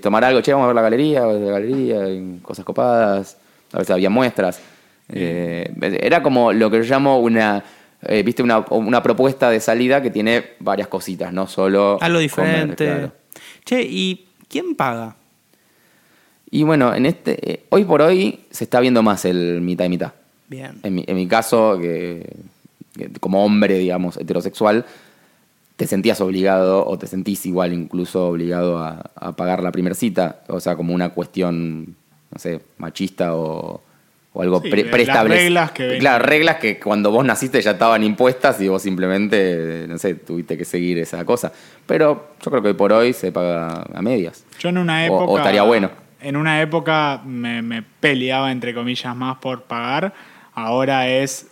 tomar 0.02 0.24
algo, 0.24 0.40
che, 0.42 0.54
vamos 0.54 0.64
a 0.64 0.68
ver 0.68 0.76
la 0.78 0.82
galería, 0.84 1.26
la 1.26 1.52
galería, 1.52 1.98
cosas 2.42 2.64
copadas, 2.64 3.36
a 3.74 3.80
veces 3.80 3.92
había 3.92 4.10
muestras. 4.10 4.62
Era 5.10 6.24
como 6.24 6.54
lo 6.54 6.72
que 6.72 6.78
yo 6.78 6.84
llamo 6.84 7.20
una, 7.20 7.62
eh, 8.04 8.24
viste, 8.24 8.42
una, 8.42 8.60
una 8.70 9.04
propuesta 9.04 9.50
de 9.50 9.60
salida 9.60 10.02
que 10.02 10.10
tiene 10.10 10.52
varias 10.60 10.88
cositas, 10.88 11.32
no 11.32 11.48
solo... 11.48 11.98
Algo 12.02 12.18
comer, 12.18 12.22
diferente. 12.22 12.86
claro. 12.86 13.12
Che, 13.64 13.82
¿y 13.84 14.28
quién 14.48 14.76
paga? 14.76 15.16
Y 16.50 16.64
bueno, 16.64 16.94
en 16.94 17.06
este, 17.06 17.52
eh, 17.52 17.66
hoy 17.70 17.86
por 17.86 18.02
hoy 18.02 18.42
se 18.50 18.64
está 18.64 18.80
viendo 18.80 19.04
más 19.04 19.26
el 19.26 19.62
mitad 19.62 19.86
y 19.86 19.90
mitad. 19.90 20.14
Bien. 20.48 20.80
En 20.84 20.96
mi, 20.96 21.04
en 21.08 21.16
mi 21.16 21.28
caso, 21.28 21.78
que, 21.80 22.36
que 22.98 23.10
como 23.20 23.46
hombre, 23.46 23.78
digamos, 23.78 24.18
heterosexual, 24.18 24.86
te 25.78 25.88
sentías 25.88 26.20
obligado 26.22 26.86
o 26.86 26.98
te 26.98 27.08
sentís 27.08 27.46
igual 27.46 27.72
incluso 27.72 28.28
obligado 28.28 28.80
a, 28.80 29.12
a 29.16 29.32
pagar 29.34 29.64
la 29.64 29.72
primera 29.72 29.96
cita, 29.96 30.42
o 30.48 30.60
sea, 30.60 30.76
como 30.76 30.94
una 30.94 31.10
cuestión, 31.10 31.96
no 32.32 32.40
sé, 32.40 32.62
machista 32.78 33.36
o, 33.36 33.82
o 34.34 34.42
algo 34.42 34.62
Sí, 34.62 34.70
pre- 34.70 34.86
preestablecido. 34.86 35.44
reglas 35.46 35.72
que. 35.72 35.98
Claro, 36.00 36.26
reglas 36.26 36.56
que 36.58 36.80
cuando 36.80 37.12
vos 37.12 37.26
naciste 37.26 37.62
ya 37.62 37.72
estaban 37.72 38.04
impuestas 38.04 38.60
y 38.62 38.68
vos 38.70 38.82
simplemente, 38.82 39.86
no 39.88 39.98
sé, 39.98 40.16
tuviste 40.16 40.58
que 40.58 40.64
seguir 40.66 40.98
esa 41.00 41.26
cosa. 41.26 41.52
Pero 41.86 42.30
yo 42.44 42.52
creo 42.52 42.62
que 42.62 42.70
hoy 42.70 42.74
por 42.76 42.94
hoy 42.94 43.14
se 43.14 43.32
paga 43.32 43.84
a 43.94 44.02
medias. 44.02 44.46
Yo 44.60 44.70
en 44.70 44.78
una 44.78 45.06
época. 45.06 45.26
o 45.26 45.38
estaría 45.38 45.64
bueno. 45.64 45.92
En 46.22 46.38
una 46.38 46.62
época 46.62 47.22
me, 47.26 47.62
me 47.62 47.82
peleaba, 47.82 48.52
entre 48.52 48.74
comillas, 48.74 49.16
más 49.16 49.38
por 49.38 49.64
pagar. 49.64 50.14
Ahora 50.54 51.08
es. 51.10 51.48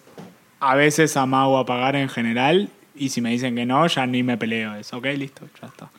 A 0.62 0.76
veces 0.76 1.16
amago 1.18 1.58
a 1.58 1.66
pagar 1.66 1.96
en 1.96 2.08
general. 2.10 2.70
Y 2.96 3.10
si 3.10 3.22
me 3.22 3.30
dicen 3.32 3.56
que 3.56 3.66
no, 3.66 3.88
ya 3.88 4.06
ni 4.06 4.24
me 4.24 4.38
peleo 4.38 4.76
eso. 4.76 4.98
Ok, 4.98 5.06
listo, 5.18 5.46
ya 5.62 5.68
está. 5.68 5.90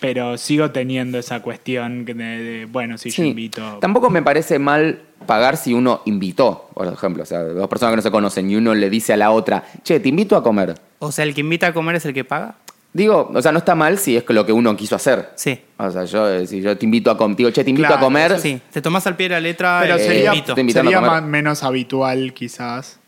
Pero 0.00 0.38
sigo 0.38 0.70
teniendo 0.70 1.18
esa 1.18 1.40
cuestión 1.42 2.04
de, 2.04 2.14
de, 2.14 2.64
bueno, 2.66 2.96
si 2.98 3.10
yo 3.10 3.22
invito. 3.24 3.78
Tampoco 3.80 4.08
me 4.10 4.22
parece 4.22 4.58
mal 4.58 5.00
pagar 5.26 5.56
si 5.58 5.74
uno 5.74 6.00
invitó, 6.06 6.68
por 6.74 6.86
ejemplo. 6.86 7.22
O 7.22 7.26
sea, 7.26 7.42
dos 7.42 7.68
personas 7.68 7.92
que 7.92 7.96
no 7.96 8.02
se 8.02 8.10
conocen 8.10 8.50
y 8.50 8.56
uno 8.56 8.74
le 8.74 8.88
dice 8.88 9.12
a 9.12 9.16
la 9.16 9.30
otra, 9.30 9.64
che, 9.82 10.00
te 10.00 10.08
invito 10.08 10.36
a 10.36 10.42
comer. 10.42 10.74
O 11.00 11.12
sea, 11.12 11.24
el 11.24 11.34
que 11.34 11.42
invita 11.42 11.68
a 11.68 11.72
comer 11.74 11.96
es 11.96 12.04
el 12.06 12.14
que 12.14 12.24
paga. 12.24 12.54
Digo, 12.92 13.30
o 13.32 13.40
sea, 13.42 13.52
no 13.52 13.58
está 13.58 13.74
mal 13.76 13.98
si 13.98 14.16
es 14.16 14.24
lo 14.28 14.44
que 14.44 14.52
uno 14.52 14.74
quiso 14.76 14.96
hacer. 14.96 15.30
Sí. 15.36 15.60
O 15.76 15.90
sea, 15.90 16.04
yo, 16.06 16.28
eh, 16.28 16.46
si 16.46 16.60
yo 16.60 16.76
te 16.76 16.84
invito 16.86 17.10
a 17.10 17.16
comer, 17.16 17.36
digo, 17.36 17.50
che, 17.50 17.62
te 17.62 17.70
invito 17.70 17.86
Claro, 17.86 18.00
a 18.00 18.04
comer. 18.04 18.40
Sí. 18.40 18.60
Te 18.72 18.80
tomás 18.82 19.06
al 19.06 19.16
pie 19.16 19.28
de 19.28 19.34
la 19.36 19.40
letra 19.40 19.78
Pero 19.82 19.96
Eh, 19.96 20.00
sería, 20.00 20.34
invito. 20.34 20.54
te 20.54 20.60
invitando 20.62 20.90
sería 20.90 20.98
a 20.98 21.08
comer. 21.08 21.22
más- 21.22 21.30
menos 21.30 21.62
habitual, 21.62 22.32
quizás. 22.32 22.98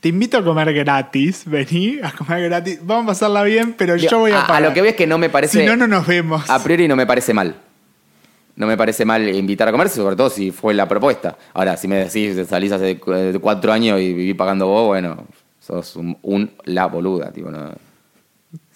Te 0.00 0.08
invito 0.08 0.38
a 0.38 0.44
comer 0.44 0.72
gratis, 0.72 1.42
vení 1.46 1.98
a 2.02 2.12
comer 2.12 2.44
gratis, 2.44 2.78
vamos 2.82 3.04
a 3.04 3.06
pasarla 3.08 3.42
bien, 3.42 3.74
pero 3.76 3.96
yo 3.96 4.18
voy 4.18 4.32
a 4.32 4.42
a, 4.42 4.46
pagar. 4.46 4.62
a 4.64 4.68
lo 4.68 4.74
que 4.74 4.82
veo 4.82 4.90
es 4.90 4.96
que 4.96 5.06
no 5.06 5.18
me 5.18 5.28
parece. 5.30 5.60
Si 5.60 5.66
no, 5.66 5.76
no 5.76 5.86
nos 5.86 6.06
vemos. 6.06 6.48
A 6.48 6.62
priori 6.62 6.86
no 6.88 6.96
me 6.96 7.06
parece 7.06 7.32
mal. 7.34 7.56
No 8.54 8.66
me 8.66 8.76
parece 8.76 9.04
mal 9.04 9.28
invitar 9.28 9.68
a 9.68 9.72
comer, 9.72 9.88
sobre 9.90 10.16
todo 10.16 10.30
si 10.30 10.50
fue 10.50 10.72
la 10.72 10.88
propuesta. 10.88 11.36
Ahora, 11.52 11.76
si 11.76 11.88
me 11.88 11.96
decís, 11.96 12.36
salís 12.48 12.72
hace 12.72 12.98
cu- 12.98 13.12
cuatro 13.40 13.70
años 13.72 14.00
y 14.00 14.14
viví 14.14 14.32
pagando 14.32 14.66
vos, 14.66 14.86
bueno, 14.86 15.26
sos 15.60 15.94
un, 15.96 16.16
un 16.22 16.50
la 16.64 16.86
boluda, 16.86 17.30
tipo, 17.32 17.50
no. 17.50 17.70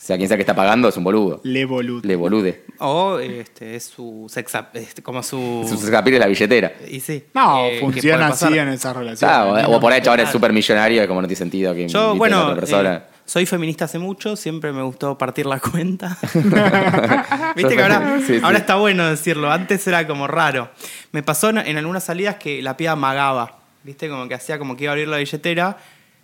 Sea 0.03 0.17
quien 0.17 0.29
sea 0.29 0.39
que 0.39 0.43
está 0.43 0.55
pagando, 0.57 0.89
es 0.89 0.97
un 0.97 1.05
boludo. 1.05 1.41
Le 1.45 1.67
boludo. 1.67 2.01
Le 2.03 2.17
bolude. 2.17 2.65
O 2.79 3.19
este, 3.19 3.77
es 3.77 3.85
su 3.85 4.27
sex 4.31 4.55
ap- 4.55 4.75
este, 4.75 5.03
como 5.03 5.23
su. 5.23 5.67
Sus 5.69 5.85
escapir 5.85 6.15
es 6.15 6.21
la 6.21 6.27
billetera. 6.27 6.73
Y 6.89 7.01
sí. 7.01 7.25
No, 7.35 7.67
eh, 7.67 7.77
funciona 7.81 8.29
así 8.29 8.57
en 8.59 8.69
esa 8.71 8.95
relación. 8.95 9.29
Claro, 9.31 9.71
o 9.77 9.79
por 9.79 9.93
ahí 9.93 10.01
ahora 10.07 10.23
es 10.23 10.31
súper 10.31 10.55
millonario 10.55 11.05
y 11.05 11.07
como 11.07 11.21
no 11.21 11.29
tiene 11.29 11.37
sentido 11.39 11.75
que 11.75 11.87
Yo, 11.87 11.99
invite 12.13 12.15
a 12.15 12.19
bueno, 12.19 12.43
otra 12.47 12.55
persona. 12.61 12.95
eh, 12.97 13.03
soy 13.27 13.45
feminista 13.45 13.85
hace 13.85 13.99
mucho, 13.99 14.37
siempre 14.37 14.73
me 14.73 14.81
gustó 14.83 15.19
partir 15.19 15.45
la 15.45 15.61
cuenta. 15.61 16.17
Viste 17.55 17.77
que 17.77 17.83
ahora, 17.83 18.19
Sí, 18.27 18.39
sí. 18.39 18.41
ahora 18.43 18.59
está 18.59 18.77
bueno 18.77 19.07
decirlo, 19.09 19.51
antes 19.53 19.87
era 19.87 20.07
como 20.07 20.27
raro. 20.27 20.71
Me 21.13 21.23
pasó 21.23 21.51
en, 21.51 21.59
en 21.59 21.77
algunas 21.77 22.05
salidas 22.05 22.37
que 22.37 22.63
la 22.63 22.77
piba 22.77 22.97
magaba, 22.97 23.59
viste, 23.85 24.09
como 24.09 24.27
que 24.29 24.35
hacía 24.35 24.59
como 24.59 24.77
que 24.77 24.85
iba 24.85 24.93
a 24.93 24.95
abrir 24.95 25.09
la 25.09 25.19
billetera 25.19 25.77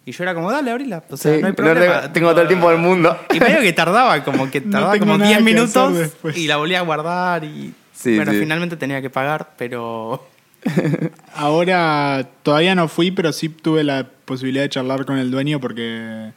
y 0.06 0.12
yo 0.12 0.22
era 0.22 0.34
como, 0.34 0.50
dale, 0.50 0.70
abrila. 0.70 1.02
O 1.10 1.16
sea, 1.18 1.34
Sí, 1.34 1.40
no 1.42 1.46
hay 1.48 1.52
no 1.52 1.56
problema. 1.56 2.00
tengo- 2.00 2.12
tengo 2.12 2.30
todo 2.30 2.42
el 2.42 2.48
tiempo 2.48 2.70
del 2.70 2.78
mundo. 2.78 3.18
Y 3.34 3.40
medio 3.40 3.60
que 3.60 3.72
tardaba, 3.74 4.24
como 4.24 4.50
que 4.50 4.60
tardaba 4.62 4.98
como 4.98 5.18
nada 5.18 5.26
10 5.28 5.38
que 5.38 5.44
minutos 5.44 6.12
y 6.34 6.46
la 6.46 6.56
volví 6.56 6.74
a 6.76 6.80
guardar 6.82 7.44
y... 7.44 7.74
Sí, 7.92 8.16
bueno, 8.16 8.32
sí. 8.32 8.38
finalmente 8.38 8.76
tenía 8.76 9.02
que 9.02 9.10
pagar, 9.10 9.50
pero... 9.58 10.26
Ahora 11.34 12.28
todavía 12.42 12.74
no 12.74 12.88
fui, 12.88 13.10
pero 13.10 13.32
sí 13.32 13.48
tuve 13.48 13.84
la 13.84 14.06
posibilidad 14.24 14.64
de 14.64 14.70
charlar 14.70 15.04
con 15.04 15.18
el 15.18 15.30
dueño 15.30 15.60
porque 15.60 16.30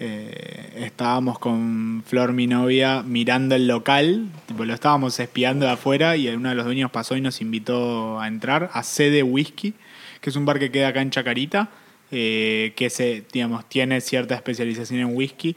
eh, 0.00 0.72
estábamos 0.84 1.38
con 1.38 2.02
Flor, 2.06 2.32
mi 2.32 2.46
novia, 2.46 3.02
mirando 3.02 3.54
el 3.54 3.66
local. 3.66 4.26
Tipo, 4.46 4.64
lo 4.64 4.74
estábamos 4.74 5.18
espiando 5.20 5.66
de 5.66 5.72
afuera 5.72 6.16
y 6.16 6.28
uno 6.28 6.48
de 6.50 6.54
los 6.54 6.64
dueños 6.64 6.90
pasó 6.90 7.16
y 7.16 7.20
nos 7.20 7.40
invitó 7.40 8.20
a 8.20 8.28
entrar 8.28 8.70
a 8.72 8.82
Sede 8.82 9.22
Whisky, 9.22 9.74
que 10.20 10.30
es 10.30 10.36
un 10.36 10.44
bar 10.46 10.58
que 10.58 10.70
queda 10.70 10.88
acá 10.88 11.00
en 11.02 11.10
Chacarita, 11.10 11.68
eh, 12.14 12.72
que 12.76 12.88
se, 12.90 13.24
digamos, 13.32 13.68
tiene 13.68 14.00
cierta 14.00 14.34
especialización 14.34 15.00
en 15.00 15.16
whisky. 15.16 15.56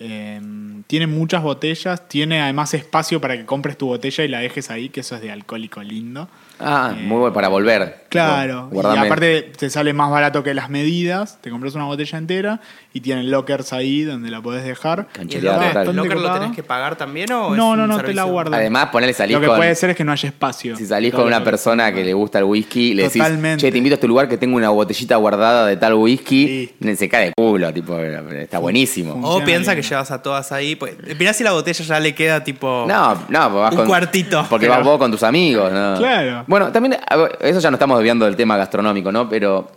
Eh, 0.00 0.40
tiene 0.88 1.06
muchas 1.06 1.42
botellas, 1.42 2.08
tiene 2.08 2.40
además 2.40 2.74
espacio 2.74 3.20
para 3.20 3.36
que 3.36 3.46
compres 3.46 3.78
tu 3.78 3.86
botella 3.86 4.24
y 4.24 4.28
la 4.28 4.40
dejes 4.40 4.68
ahí, 4.70 4.88
que 4.88 5.00
eso 5.00 5.14
es 5.14 5.22
de 5.22 5.30
alcohólico 5.30 5.82
lindo. 5.82 6.28
Ah, 6.58 6.94
Eh, 6.96 7.02
muy 7.02 7.18
bueno 7.18 7.32
para 7.32 7.48
volver. 7.48 8.01
Claro, 8.12 8.68
guardame. 8.70 8.96
y 8.96 9.06
aparte 9.06 9.52
te 9.56 9.70
sale 9.70 9.92
más 9.92 10.10
barato 10.10 10.42
que 10.42 10.54
las 10.54 10.70
medidas, 10.70 11.38
te 11.40 11.50
compras 11.50 11.74
una 11.74 11.84
botella 11.84 12.18
entera 12.18 12.60
y 12.92 13.00
tienen 13.00 13.30
lockers 13.30 13.72
ahí 13.72 14.02
donde 14.02 14.30
la 14.30 14.40
podés 14.40 14.64
dejar. 14.64 15.08
¿Y 15.28 15.36
el 15.36 15.44
locker, 15.44 15.76
el 15.88 15.96
locker 15.96 16.16
lo 16.18 16.32
tenés 16.34 16.54
que 16.54 16.62
pagar 16.62 16.96
también 16.96 17.30
o 17.32 17.52
es 17.52 17.56
No, 17.58 17.70
un 17.70 17.78
no, 17.78 17.86
no, 17.86 17.98
te 18.02 18.12
la 18.14 18.24
guardas. 18.24 18.58
Además, 18.60 18.88
ponele 18.92 19.12
salir 19.12 19.34
Lo 19.36 19.40
que 19.40 19.46
con. 19.46 19.56
puede 19.56 19.74
ser 19.74 19.90
es 19.90 19.96
que 19.96 20.04
no 20.04 20.12
haya 20.12 20.28
espacio. 20.28 20.76
Si 20.76 20.86
salís 20.86 21.12
con 21.14 21.26
una 21.26 21.42
persona 21.42 21.92
que 21.92 22.04
le 22.04 22.12
gusta 22.14 22.38
el 22.38 22.44
whisky, 22.44 22.94
le 22.94 23.04
decís, 23.04 23.22
Totalmente. 23.22 23.60
che, 23.66 23.72
te 23.72 23.78
invito 23.78 23.94
a 23.94 23.96
este 23.96 24.08
lugar 24.08 24.28
que 24.28 24.36
tengo 24.36 24.56
una 24.56 24.68
botellita 24.70 25.16
guardada 25.16 25.66
de 25.66 25.76
tal 25.76 25.94
whisky, 25.94 26.70
Sí. 26.82 26.96
se 26.96 27.08
cae 27.08 27.26
de 27.26 27.32
culo, 27.36 27.72
tipo, 27.72 27.98
está 27.98 28.58
buenísimo. 28.58 29.14
O 29.22 29.42
piensa 29.44 29.72
bien. 29.72 29.82
que 29.82 29.88
llevas 29.88 30.10
a 30.10 30.22
todas 30.22 30.52
ahí. 30.52 30.76
Pues, 30.76 30.94
mirá 31.18 31.32
si 31.32 31.42
la 31.44 31.52
botella 31.52 31.84
ya 31.84 32.00
le 32.00 32.14
queda 32.14 32.44
tipo. 32.44 32.84
No, 32.86 33.14
no, 33.28 33.50
pues 33.50 33.54
vas 33.62 33.70
Un 33.72 33.76
con, 33.78 33.86
cuartito. 33.86 34.46
Porque 34.50 34.68
vas 34.68 34.84
vos 34.84 34.98
con 34.98 35.10
tus 35.10 35.22
amigos, 35.22 35.72
¿no? 35.72 35.96
Claro. 35.96 36.44
Bueno, 36.46 36.70
también, 36.72 36.98
eso 37.40 37.60
ya 37.60 37.70
no 37.70 37.76
estamos 37.76 38.01
desviando 38.02 38.24
del 38.26 38.36
tema 38.36 38.56
gastronómico, 38.56 39.10
¿no? 39.12 39.28
Pero, 39.28 39.70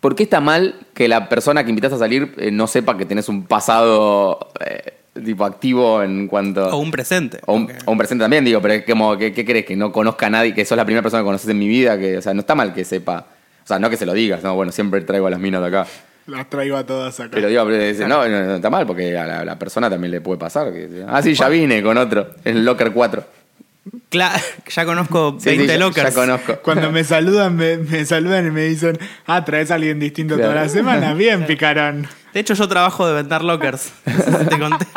¿por 0.00 0.14
qué 0.14 0.24
está 0.24 0.40
mal 0.40 0.74
que 0.94 1.08
la 1.08 1.28
persona 1.28 1.64
que 1.64 1.70
invitas 1.70 1.92
a 1.92 1.98
salir 1.98 2.34
eh, 2.38 2.50
no 2.50 2.66
sepa 2.66 2.96
que 2.96 3.06
tenés 3.06 3.28
un 3.28 3.44
pasado 3.46 4.50
eh, 4.64 4.94
tipo 5.24 5.44
activo 5.44 6.02
en 6.02 6.26
cuanto. 6.28 6.66
O 6.68 6.76
un 6.78 6.90
presente. 6.90 7.38
O 7.46 7.54
un, 7.54 7.66
porque- 7.66 7.82
o 7.86 7.92
un 7.92 7.98
presente 7.98 8.24
también, 8.24 8.44
digo, 8.44 8.60
pero 8.60 8.74
es 8.74 8.84
como, 8.84 9.16
¿qué, 9.16 9.32
¿qué 9.32 9.44
crees? 9.44 9.64
Que 9.64 9.76
no 9.76 9.92
conozca 9.92 10.26
a 10.26 10.30
nadie, 10.30 10.52
que 10.54 10.64
sos 10.64 10.76
la 10.76 10.84
primera 10.84 11.02
persona 11.02 11.22
que 11.22 11.26
conoces 11.26 11.48
en 11.48 11.58
mi 11.58 11.68
vida, 11.68 11.98
que, 11.98 12.18
o 12.18 12.22
sea, 12.22 12.34
no 12.34 12.40
está 12.40 12.54
mal 12.54 12.74
que 12.74 12.84
sepa. 12.84 13.26
O 13.62 13.66
sea, 13.66 13.78
no 13.78 13.88
que 13.88 13.96
se 13.96 14.04
lo 14.06 14.12
digas, 14.12 14.42
no, 14.42 14.54
bueno, 14.56 14.72
siempre 14.72 15.00
traigo 15.02 15.26
a 15.26 15.30
las 15.30 15.40
minas 15.40 15.62
de 15.62 15.68
acá. 15.68 15.86
Las 16.26 16.50
traigo 16.50 16.76
a 16.76 16.84
todas 16.84 17.18
acá. 17.20 17.30
Pero 17.32 17.48
digo, 17.48 17.64
pero 17.64 17.78
dice, 17.78 18.06
no, 18.08 18.28
no, 18.28 18.44
no 18.44 18.54
está 18.56 18.68
mal, 18.70 18.86
porque 18.86 19.16
a 19.16 19.24
la, 19.26 19.44
la 19.44 19.58
persona 19.58 19.88
también 19.88 20.10
le 20.10 20.20
puede 20.20 20.38
pasar. 20.38 20.72
que- 20.72 21.04
ah, 21.08 21.22
sí, 21.22 21.34
ya 21.34 21.48
vine 21.48 21.82
con 21.82 21.96
otro, 21.96 22.28
en 22.44 22.56
el 22.58 22.64
Locker 22.64 22.92
4. 22.92 23.24
Cla- 24.10 24.40
ya 24.66 24.84
conozco 24.86 25.36
Sí, 25.38 25.50
sí, 25.50 25.56
20 25.56 25.72
ya- 25.74 25.78
lockers. 25.78 26.14
Ya 26.14 26.20
conozco. 26.20 26.56
Cuando 26.62 26.90
me 26.90 27.04
saludan, 27.04 27.56
me, 27.56 27.76
me 27.76 28.04
saludan 28.04 28.46
y 28.46 28.50
me 28.50 28.62
dicen, 28.64 28.98
ah, 29.26 29.44
traes 29.44 29.70
a 29.70 29.74
alguien 29.74 30.00
distinto 30.00 30.36
Claro. 30.36 30.52
toda 30.52 30.62
la 30.64 30.68
semana. 30.68 31.14
Bien, 31.14 31.44
picarón. 31.46 32.06
De 32.32 32.40
hecho, 32.40 32.54
yo 32.54 32.66
trabajo 32.68 33.06
de 33.06 33.14
vender 33.14 33.42
lockers. 33.44 33.92
Te 34.48 34.58
conté. 34.58 34.86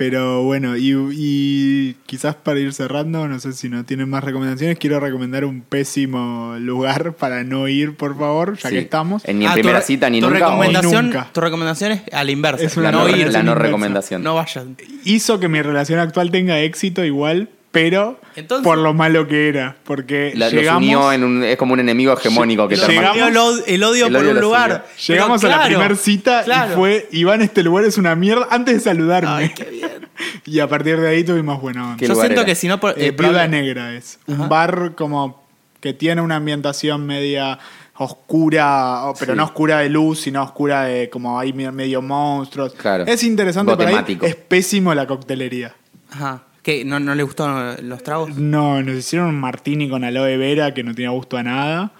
Pero 0.00 0.44
bueno, 0.44 0.78
y, 0.78 0.94
y 1.12 1.94
quizás 2.06 2.34
para 2.34 2.58
ir 2.58 2.72
cerrando, 2.72 3.28
no 3.28 3.38
sé 3.38 3.52
si 3.52 3.68
no 3.68 3.84
tienen 3.84 4.08
más 4.08 4.24
recomendaciones, 4.24 4.78
quiero 4.78 4.98
recomendar 4.98 5.44
un 5.44 5.60
pésimo 5.60 6.56
lugar 6.58 7.12
para 7.18 7.44
no 7.44 7.68
ir, 7.68 7.96
por 7.96 8.16
favor, 8.18 8.56
ya 8.56 8.70
Sí. 8.70 8.76
que 8.76 8.80
estamos. 8.80 9.22
En- 9.26 9.40
Ni 9.40 9.44
en 9.44 9.50
Ah, 9.50 9.54
primera 9.54 9.82
cita 9.82 10.08
ni 10.08 10.20
tu 10.22 10.30
nunca, 10.30 10.38
Recomendación, 10.46 11.04
Nunca. 11.06 11.28
Tu 11.34 11.40
recomendación 11.42 11.92
es 11.92 12.02
a 12.14 12.24
la 12.24 12.30
inversa. 12.30 12.64
Es 12.64 12.78
una 12.78 12.90
La 12.90 12.92
no, 12.98 13.06
no 13.08 13.14
ir. 13.14 13.30
la 13.30 13.42
no 13.42 13.54
recomendación. 13.54 14.22
No 14.22 14.34
vayan. 14.36 14.78
Hizo 15.04 15.38
que 15.38 15.48
mi 15.48 15.60
relación 15.60 15.98
actual 15.98 16.30
tenga 16.30 16.58
éxito 16.60 17.04
igual, 17.04 17.50
pero 17.70 18.18
Entonces- 18.34 18.64
por 18.64 18.78
lo 18.78 18.92
malo 18.94 19.28
que 19.28 19.48
era. 19.48 19.76
Porque 19.84 20.32
La- 20.34 20.46
los 20.46 20.54
llegamos, 20.54 20.82
unió 20.82 21.12
en 21.12 21.22
un, 21.24 21.44
es 21.44 21.56
como 21.56 21.74
un 21.74 21.80
enemigo 21.80 22.12
hegemónico 22.12 22.66
que 22.66 22.76
Lo- 22.76 22.86
te 22.86 22.92
llegamos- 22.92 23.62
el, 23.66 23.74
el 23.74 23.82
odio 23.84 24.06
El 24.06 24.12
por 24.12 24.22
odio 24.22 24.30
un 24.32 24.40
lugar. 24.40 24.86
llegamos 25.06 25.40
Pero 25.40 25.54
a 25.54 25.56
la 25.58 25.64
primera 25.66 25.94
cita 25.94 26.42
claro. 26.44 26.72
y 26.72 26.76
fue, 26.76 27.08
Iván, 27.12 27.42
este 27.42 27.62
lugar 27.62 27.84
es 27.84 27.96
una 27.98 28.14
mierda, 28.16 28.48
antes 28.50 28.74
de 28.74 28.80
saludarme. 28.80 29.30
Ay, 29.30 29.52
qué 29.54 29.64
bien. 29.64 30.08
y 30.46 30.58
a 30.60 30.68
partir 30.68 30.98
de 31.00 31.08
ahí 31.08 31.22
tuvimos 31.24 31.60
buena 31.62 31.84
onda. 31.84 31.96
¿Qué 31.96 32.08
Yo 32.08 32.14
siento 32.16 32.32
era? 32.40 32.44
que 32.44 32.54
si 32.54 32.66
no. 32.66 32.80
por- 32.80 32.98
Eh, 32.98 33.06
eh, 33.06 33.10
Viuda 33.12 33.46
Negra 33.46 33.94
es. 33.94 34.18
Ajá. 34.28 34.42
Un 34.42 34.48
bar 34.48 34.92
como 34.96 35.46
que 35.80 35.94
tiene 35.94 36.20
una 36.20 36.36
ambientación 36.36 37.06
media 37.06 37.58
oscura, 37.94 39.02
pero 39.18 39.32
Sí. 39.32 39.36
no 39.36 39.44
oscura 39.44 39.78
de 39.78 39.88
luz, 39.90 40.20
sino 40.20 40.42
oscura 40.42 40.84
de 40.84 41.08
como 41.10 41.38
hay 41.38 41.52
me- 41.52 41.70
medio 41.70 42.02
monstruos. 42.02 42.74
Claro. 42.74 43.04
Es 43.06 43.22
interesante 43.22 43.70
para. 43.76 43.84
Gotemático. 43.90 44.26
Es 44.26 44.34
pésimo 44.34 44.92
la 44.94 45.06
coctelería. 45.06 45.74
Ajá. 46.10 46.42
¿Qué? 46.62 46.84
¿No, 46.84 47.00
¿No 47.00 47.14
le 47.14 47.22
gustaron 47.22 47.88
los 47.88 48.02
tragos? 48.02 48.36
No, 48.36 48.82
nos 48.82 48.96
hicieron 48.96 49.28
un 49.28 49.40
martini 49.40 49.88
con 49.88 50.04
aloe 50.04 50.36
vera 50.36 50.74
que 50.74 50.82
no 50.82 50.94
tenía 50.94 51.10
gusto 51.10 51.36
a 51.36 51.42
nada. 51.42 51.92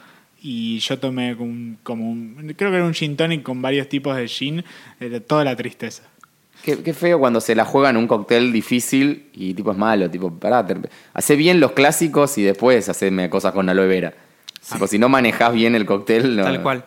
Y 0.42 0.79
yo 0.79 0.99
tomé 0.99 1.37
como 1.37 1.51
un, 1.51 1.79
como 1.83 2.11
un- 2.11 2.55
creo 2.57 2.70
que 2.70 2.77
era 2.77 2.85
un 2.87 2.94
gin 2.94 3.16
tonic 3.16 3.42
con 3.42 3.61
varios 3.62 3.88
tipos 3.88 4.16
de 4.16 4.27
gin, 4.29 4.64
de 4.99 5.20
toda 5.20 5.44
la 5.44 5.55
tristeza. 5.57 6.03
Qué, 6.64 6.83
qué 6.83 6.92
feo 6.92 7.18
cuando 7.18 7.40
se 7.40 7.55
la 7.55 7.64
juegan 7.64 7.96
un 7.96 8.07
cóctel 8.07 8.53
difícil 8.53 9.29
y 9.33 9.55
tipo 9.55 9.73
es 9.73 9.79
malo, 9.79 10.11
tipo, 10.11 10.31
pará, 10.38 10.66
te- 10.66 10.77
hacé 11.14 11.37
bien 11.37 11.59
los 11.61 11.73
clásicos 11.73 12.37
y 12.38 12.42
después 12.42 12.88
haceme 12.88 13.31
cosas 13.31 13.53
con 13.55 13.68
aloe 13.68 13.87
vera. 13.87 14.12
Tipo, 14.70 14.87
si 14.87 14.99
no 14.99 15.09
manejás 15.09 15.55
bien 15.55 15.75
el 15.75 15.87
cóctel, 15.87 16.37
no. 16.37 16.42
Tal 16.44 16.62
cual. 16.62 16.85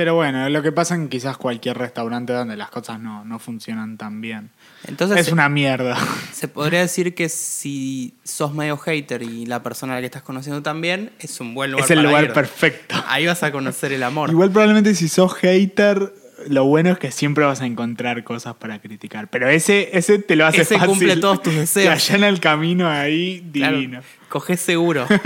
Pero 0.00 0.14
bueno, 0.14 0.48
lo 0.48 0.62
que 0.62 0.72
pasa 0.72 0.94
en 0.94 1.10
quizás 1.10 1.36
cualquier 1.36 1.76
restaurante 1.76 2.32
donde 2.32 2.56
las 2.56 2.70
cosas 2.70 2.98
no, 2.98 3.22
no 3.22 3.38
funcionan 3.38 3.98
tan 3.98 4.22
bien. 4.22 4.48
Entonces, 4.88 5.18
es 5.18 5.30
una 5.30 5.50
mierda. 5.50 5.94
se 6.32 6.48
podría 6.48 6.80
decir 6.80 7.14
que 7.14 7.28
si 7.28 8.14
sos 8.24 8.54
medio 8.54 8.78
hater 8.78 9.20
y 9.22 9.44
la 9.44 9.62
persona 9.62 9.92
a 9.92 9.96
la 9.96 10.00
que 10.00 10.06
estás 10.06 10.22
conociendo 10.22 10.62
también, 10.62 11.12
es 11.18 11.38
un 11.38 11.52
buen 11.52 11.72
lugar 11.72 11.84
es 11.84 11.90
el 11.90 11.98
para 11.98 12.08
lugar 12.08 12.24
ir. 12.24 12.32
perfecto. 12.32 12.94
Ahí 13.08 13.26
vas 13.26 13.42
a 13.42 13.52
conocer 13.52 13.92
el 13.92 14.02
amor. 14.02 14.30
Igual 14.30 14.50
probablemente 14.50 14.94
si 14.94 15.06
sos 15.06 15.34
hater, 15.34 16.14
lo 16.48 16.64
bueno 16.64 16.92
es 16.92 16.98
que 16.98 17.10
siempre 17.10 17.44
vas 17.44 17.60
a 17.60 17.66
encontrar 17.66 18.24
cosas 18.24 18.54
para 18.54 18.78
criticar. 18.78 19.28
Pero 19.28 19.50
ese, 19.50 19.90
ese 19.92 20.18
te 20.18 20.34
lo 20.34 20.46
hace 20.46 20.62
Ese 20.62 20.76
fácil. 20.78 20.88
cumple 20.88 21.18
todos 21.18 21.42
tus 21.42 21.54
deseos. 21.56 21.84
Te 21.84 21.90
allana 22.14 22.28
el 22.28 22.40
camino 22.40 22.88
ahí 22.88 23.46
Claro, 23.52 23.76
divino. 23.76 24.00
Cogés 24.30 24.60
seguro. 24.60 25.06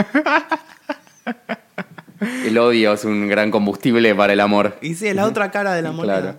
El 2.47 2.57
odio 2.59 2.93
es 2.93 3.05
un 3.05 3.29
gran 3.29 3.51
combustible 3.51 4.15
para 4.15 4.33
el 4.33 4.41
amor. 4.41 4.77
Y 4.81 4.95
sí, 4.95 5.09
es 5.09 5.17
la 5.17 5.27
otra 5.27 5.51
cara 5.51 5.75
de 5.75 5.83
la 5.83 5.93
moneda. 5.93 6.21
Claro. 6.21 6.39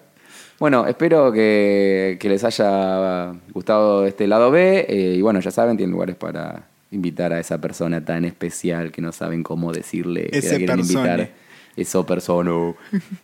Bueno, 0.59 0.87
espero 0.87 1.31
que, 1.33 2.17
que 2.19 2.29
les 2.29 2.43
haya 2.43 3.33
gustado 3.53 4.05
este 4.05 4.27
lado 4.27 4.51
B. 4.51 4.85
eh, 4.87 5.15
y 5.17 5.21
bueno, 5.21 5.39
ya 5.41 5.51
saben, 5.51 5.75
tienen 5.77 5.91
lugares 5.91 6.15
para 6.15 6.67
invitar 6.91 7.33
a 7.33 7.39
esa 7.39 7.59
persona 7.59 8.05
tan 8.05 8.23
especial 8.23 8.91
que 8.91 9.01
no 9.01 9.11
saben 9.11 9.43
cómo 9.43 9.73
decirle 9.73 10.29
que 10.29 10.37
Ese 10.37 10.51
la 10.53 10.57
quieren 10.57 10.77
persone. 10.77 10.99
invitar. 11.11 11.29
Eso 11.75 12.05
persona. 12.05 12.51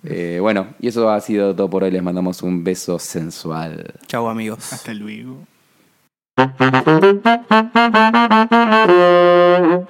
Eh, 0.04 0.40
bueno, 0.42 0.68
y 0.82 0.90
eso 0.90 1.10
ha 1.10 1.22
sido 1.22 1.56
todo 1.56 1.70
por 1.70 1.86
hoy. 1.86 1.92
Les 1.92 2.04
mandamos 2.04 2.44
un 2.44 2.66
beso 2.66 3.00
sensual. 3.00 3.94
Chau, 4.08 4.28
amigos. 4.28 4.74
Hasta 4.74 4.94
luego. 4.94 5.38